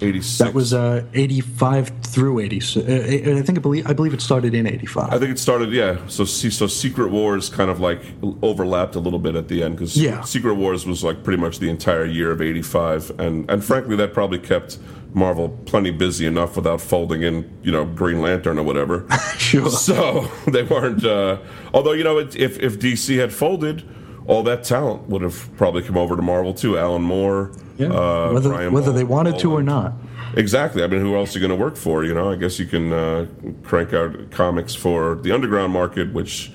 86. 0.00 0.38
That 0.38 0.54
was 0.54 0.74
uh, 0.74 1.04
85 1.14 1.88
through 2.02 2.40
86. 2.40 2.86
Uh, 2.86 3.38
I 3.38 3.42
think 3.42 3.58
I 3.58 3.60
believe 3.60 3.86
I 3.86 3.92
believe 3.92 4.12
it 4.12 4.20
started 4.20 4.54
in 4.54 4.66
85. 4.66 5.12
I 5.12 5.18
think 5.18 5.30
it 5.30 5.38
started 5.38 5.72
yeah. 5.72 5.98
So 6.08 6.24
so 6.24 6.66
Secret 6.66 7.10
Wars 7.10 7.48
kind 7.48 7.70
of 7.70 7.80
like 7.80 8.02
overlapped 8.42 8.96
a 8.96 9.00
little 9.00 9.18
bit 9.18 9.36
at 9.36 9.48
the 9.48 9.62
end 9.62 9.78
cuz 9.78 9.96
yeah. 9.96 10.22
Secret 10.22 10.54
Wars 10.54 10.84
was 10.84 11.04
like 11.04 11.22
pretty 11.22 11.40
much 11.40 11.60
the 11.60 11.70
entire 11.70 12.04
year 12.04 12.30
of 12.30 12.42
85 12.42 13.12
and 13.18 13.48
and 13.48 13.64
frankly 13.64 13.94
that 13.96 14.12
probably 14.12 14.38
kept 14.38 14.78
Marvel 15.14 15.48
plenty 15.64 15.92
busy 15.92 16.26
enough 16.26 16.56
without 16.56 16.80
folding 16.80 17.22
in, 17.22 17.48
you 17.62 17.70
know, 17.70 17.84
Green 17.84 18.20
Lantern 18.20 18.58
or 18.58 18.64
whatever. 18.64 19.06
sure. 19.38 19.70
So 19.70 20.28
they 20.48 20.64
weren't 20.64 21.04
uh, 21.04 21.38
although 21.72 21.92
you 21.92 22.02
know 22.02 22.18
if 22.18 22.36
if 22.36 22.80
DC 22.80 23.16
had 23.16 23.32
folded 23.32 23.84
all 24.26 24.42
that 24.44 24.64
talent 24.64 25.08
would 25.08 25.22
have 25.22 25.48
probably 25.56 25.82
come 25.82 25.98
over 25.98 26.16
to 26.16 26.22
Marvel 26.22 26.54
too. 26.54 26.78
Alan 26.78 27.02
Moore, 27.02 27.52
yeah. 27.76 27.88
Uh, 27.88 28.32
whether 28.32 28.70
whether 28.70 28.86
Ball, 28.86 28.94
they 28.94 29.04
wanted 29.04 29.38
to 29.40 29.52
or 29.52 29.62
not. 29.62 29.92
Exactly. 30.36 30.82
I 30.82 30.86
mean, 30.86 31.00
who 31.00 31.14
else 31.14 31.34
are 31.34 31.38
you 31.38 31.46
going 31.46 31.56
to 31.56 31.62
work 31.62 31.76
for? 31.76 32.04
You 32.04 32.14
know, 32.14 32.32
I 32.32 32.36
guess 32.36 32.58
you 32.58 32.66
can 32.66 32.92
uh, 32.92 33.26
crank 33.62 33.92
out 33.92 34.30
comics 34.30 34.74
for 34.74 35.16
the 35.16 35.32
underground 35.32 35.72
market, 35.72 36.12
which 36.12 36.52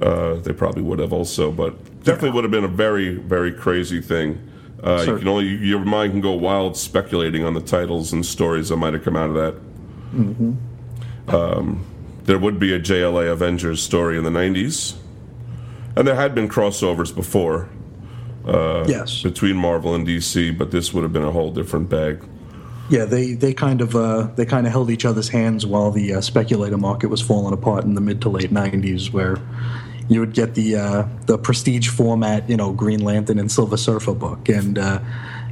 uh, 0.00 0.34
they 0.34 0.52
probably 0.52 0.82
would 0.82 0.98
have 0.98 1.12
also, 1.12 1.50
but 1.50 1.82
definitely 2.02 2.30
yeah. 2.30 2.34
would 2.34 2.44
have 2.44 2.50
been 2.50 2.64
a 2.64 2.68
very, 2.68 3.14
very 3.14 3.52
crazy 3.52 4.00
thing. 4.00 4.50
Uh, 4.82 5.02
you 5.06 5.18
can 5.18 5.28
only 5.28 5.46
your 5.46 5.80
mind 5.80 6.12
can 6.12 6.20
go 6.20 6.32
wild 6.32 6.76
speculating 6.76 7.44
on 7.44 7.54
the 7.54 7.60
titles 7.60 8.12
and 8.12 8.26
stories 8.26 8.68
that 8.68 8.76
might 8.76 8.92
have 8.92 9.04
come 9.04 9.16
out 9.16 9.30
of 9.30 9.34
that. 9.34 9.54
Mm-hmm. 10.12 11.34
Um, 11.34 11.86
there 12.24 12.38
would 12.38 12.58
be 12.58 12.74
a 12.74 12.80
JLA 12.80 13.30
Avengers 13.32 13.82
story 13.82 14.18
in 14.18 14.24
the 14.24 14.30
'90s 14.30 14.96
and 15.96 16.06
there 16.06 16.14
had 16.14 16.34
been 16.34 16.48
crossovers 16.48 17.14
before. 17.14 17.68
Uh, 18.46 18.84
yes. 18.86 19.22
Between 19.22 19.56
Marvel 19.56 19.94
and 19.94 20.06
DC, 20.06 20.56
but 20.56 20.70
this 20.70 20.92
would 20.92 21.02
have 21.02 21.12
been 21.12 21.24
a 21.24 21.30
whole 21.30 21.50
different 21.50 21.88
bag. 21.88 22.22
Yeah, 22.90 23.06
they 23.06 23.32
they 23.32 23.54
kind 23.54 23.80
of 23.80 23.96
uh, 23.96 24.28
they 24.36 24.44
kind 24.44 24.66
of 24.66 24.72
held 24.72 24.90
each 24.90 25.06
other's 25.06 25.30
hands 25.30 25.64
while 25.64 25.90
the 25.90 26.14
uh, 26.14 26.20
speculator 26.20 26.76
market 26.76 27.08
was 27.08 27.22
falling 27.22 27.54
apart 27.54 27.84
in 27.84 27.94
the 27.94 28.02
mid 28.02 28.20
to 28.22 28.28
late 28.28 28.50
'90s, 28.50 29.10
where 29.10 29.38
you 30.08 30.20
would 30.20 30.34
get 30.34 30.54
the 30.54 30.76
uh, 30.76 31.08
the 31.26 31.38
prestige 31.38 31.88
format, 31.88 32.48
you 32.48 32.56
know, 32.56 32.72
Green 32.72 33.02
Lantern 33.02 33.38
and 33.38 33.50
Silver 33.50 33.78
Surfer 33.78 34.12
book, 34.12 34.50
and 34.50 34.78
uh, 34.78 35.00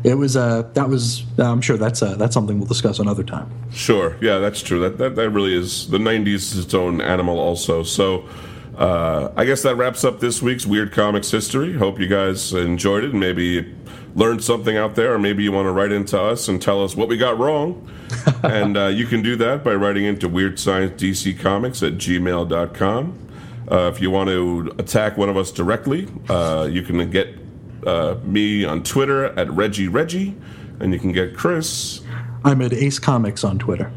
it 0.05 0.15
was 0.15 0.37
uh, 0.37 0.63
that 0.75 0.91
was 0.91 1.25
I'm 1.39 1.63
sure 1.63 1.79
that's 1.79 2.03
uh, 2.03 2.17
that's 2.17 2.35
something 2.35 2.59
we'll 2.59 2.69
discuss 2.69 2.99
another 2.99 3.25
time. 3.25 3.51
Sure, 3.73 4.17
yeah, 4.21 4.39
that's 4.39 4.61
true. 4.61 4.81
That 4.81 4.99
that, 4.99 5.17
that 5.17 5.31
really 5.31 5.55
is 5.55 5.89
the 5.89 5.99
'90s 5.99 6.29
is 6.29 6.59
its 6.59 6.75
own 6.75 7.01
animal, 7.01 7.39
also. 7.39 7.83
So. 7.83 8.29
Uh, 8.77 9.31
I 9.37 9.45
guess 9.45 9.63
that 9.63 9.77
wraps 9.77 10.05
up 10.05 10.21
this 10.21 10.41
week's 10.41 10.67
Weird 10.67 10.93
Comics 10.93 11.31
history. 11.31 11.75
Hope 11.75 12.01
you 12.01 12.07
guys 12.07 12.53
enjoyed 12.53 13.05
it 13.05 13.11
and 13.11 13.21
maybe 13.21 13.75
learned 14.15 14.43
something 14.43 14.77
out 14.77 14.95
there, 14.95 15.15
or 15.15 15.19
maybe 15.19 15.43
you 15.43 15.53
want 15.53 15.67
to 15.67 15.73
write 15.73 15.93
into 15.93 16.21
us 16.21 16.49
and 16.49 16.61
tell 16.61 16.83
us 16.83 16.97
what 16.97 17.09
we 17.09 17.17
got 17.17 17.39
wrong. 17.39 17.91
and 18.43 18.77
uh, 18.77 18.87
you 18.87 19.07
can 19.07 19.23
do 19.23 19.37
that 19.37 19.63
by 19.63 19.75
writing 19.75 20.05
into 20.05 20.29
Weird 20.29 20.59
Science 20.59 21.01
DC 21.01 21.39
Comics 21.39 21.83
at 21.83 21.95
gmail.com. 21.95 23.19
Uh, 23.71 23.91
if 23.95 24.01
you 24.01 24.11
want 24.11 24.29
to 24.29 24.75
attack 24.79 25.17
one 25.17 25.29
of 25.29 25.37
us 25.37 25.51
directly, 25.51 26.09
uh, 26.29 26.69
you 26.71 26.83
can 26.83 27.11
get 27.11 27.35
uh, 27.87 28.17
me 28.25 28.65
on 28.65 28.83
Twitter 28.83 29.27
at 29.39 29.51
Reggie 29.51 29.89
Reggie, 29.89 30.37
and 30.81 30.93
you 30.93 30.99
can 30.99 31.13
get 31.13 31.37
Chris. 31.37 32.01
I'm 32.45 32.61
at 32.63 32.73
Ace 32.73 32.99
Comics 32.99 33.45
on 33.45 33.59
Twitter. 33.59 33.93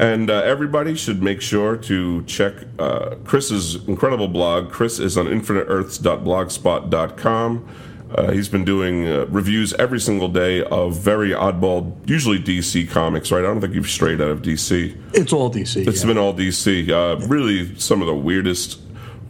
And 0.00 0.30
uh, 0.30 0.36
everybody 0.36 0.94
should 0.94 1.22
make 1.22 1.42
sure 1.42 1.76
to 1.76 2.24
check 2.24 2.54
uh, 2.78 3.16
Chris's 3.26 3.86
incredible 3.86 4.28
blog. 4.28 4.70
Chris 4.70 4.98
is 4.98 5.18
on 5.18 5.26
infiniteearths.blogspot.com. 5.26 7.68
Uh, 8.14 8.30
he's 8.32 8.48
been 8.48 8.64
doing 8.64 9.06
uh, 9.06 9.26
reviews 9.26 9.74
every 9.74 10.00
single 10.00 10.28
day 10.28 10.64
of 10.64 10.96
very 10.96 11.32
oddball, 11.32 11.94
usually 12.08 12.38
DC 12.38 12.88
comics, 12.88 13.30
right? 13.30 13.40
I 13.40 13.42
don't 13.42 13.60
think 13.60 13.74
you've 13.74 13.90
strayed 13.90 14.22
out 14.22 14.30
of 14.30 14.40
DC. 14.40 14.98
It's 15.12 15.34
all 15.34 15.52
DC. 15.52 15.86
It's 15.86 16.00
yeah. 16.00 16.06
been 16.06 16.16
all 16.16 16.32
DC. 16.32 16.88
Uh, 16.88 17.18
really, 17.26 17.78
some 17.78 18.00
of 18.00 18.06
the 18.06 18.14
weirdest, 18.14 18.80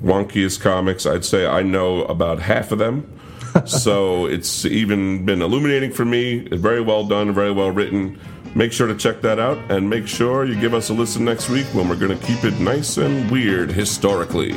wonkiest 0.01 0.61
comics. 0.61 1.05
I'd 1.05 1.25
say 1.25 1.49
I 1.49 1.65
know 1.65 2.05
about 2.05 2.39
half 2.39 2.71
of 2.71 2.79
them. 2.79 3.13
so 3.67 4.27
it's 4.27 4.65
even 4.65 5.27
been 5.27 5.43
illuminating 5.43 5.91
for 5.93 6.05
me. 6.05 6.47
Very 6.49 6.81
well 6.81 7.03
done, 7.05 7.35
very 7.35 7.51
well 7.51 7.73
written. 7.73 8.21
Make 8.55 8.73
sure 8.73 8.89
to 8.89 8.97
check 8.97 9.21
that 9.21 9.39
out 9.39 9.59
and 9.71 9.89
make 9.89 10.09
sure 10.09 10.45
you 10.45 10.61
give 10.61 10.75
us 10.75 10.91
a 10.91 10.95
listen 10.95 11.25
next 11.25 11.49
week 11.49 11.67
when 11.67 11.89
we're 11.89 11.97
going 11.97 12.19
to 12.19 12.27
keep 12.27 12.45
it 12.45 12.59
nice 12.59 12.97
and 12.97 13.31
weird 13.31 13.71
historically. 13.71 14.55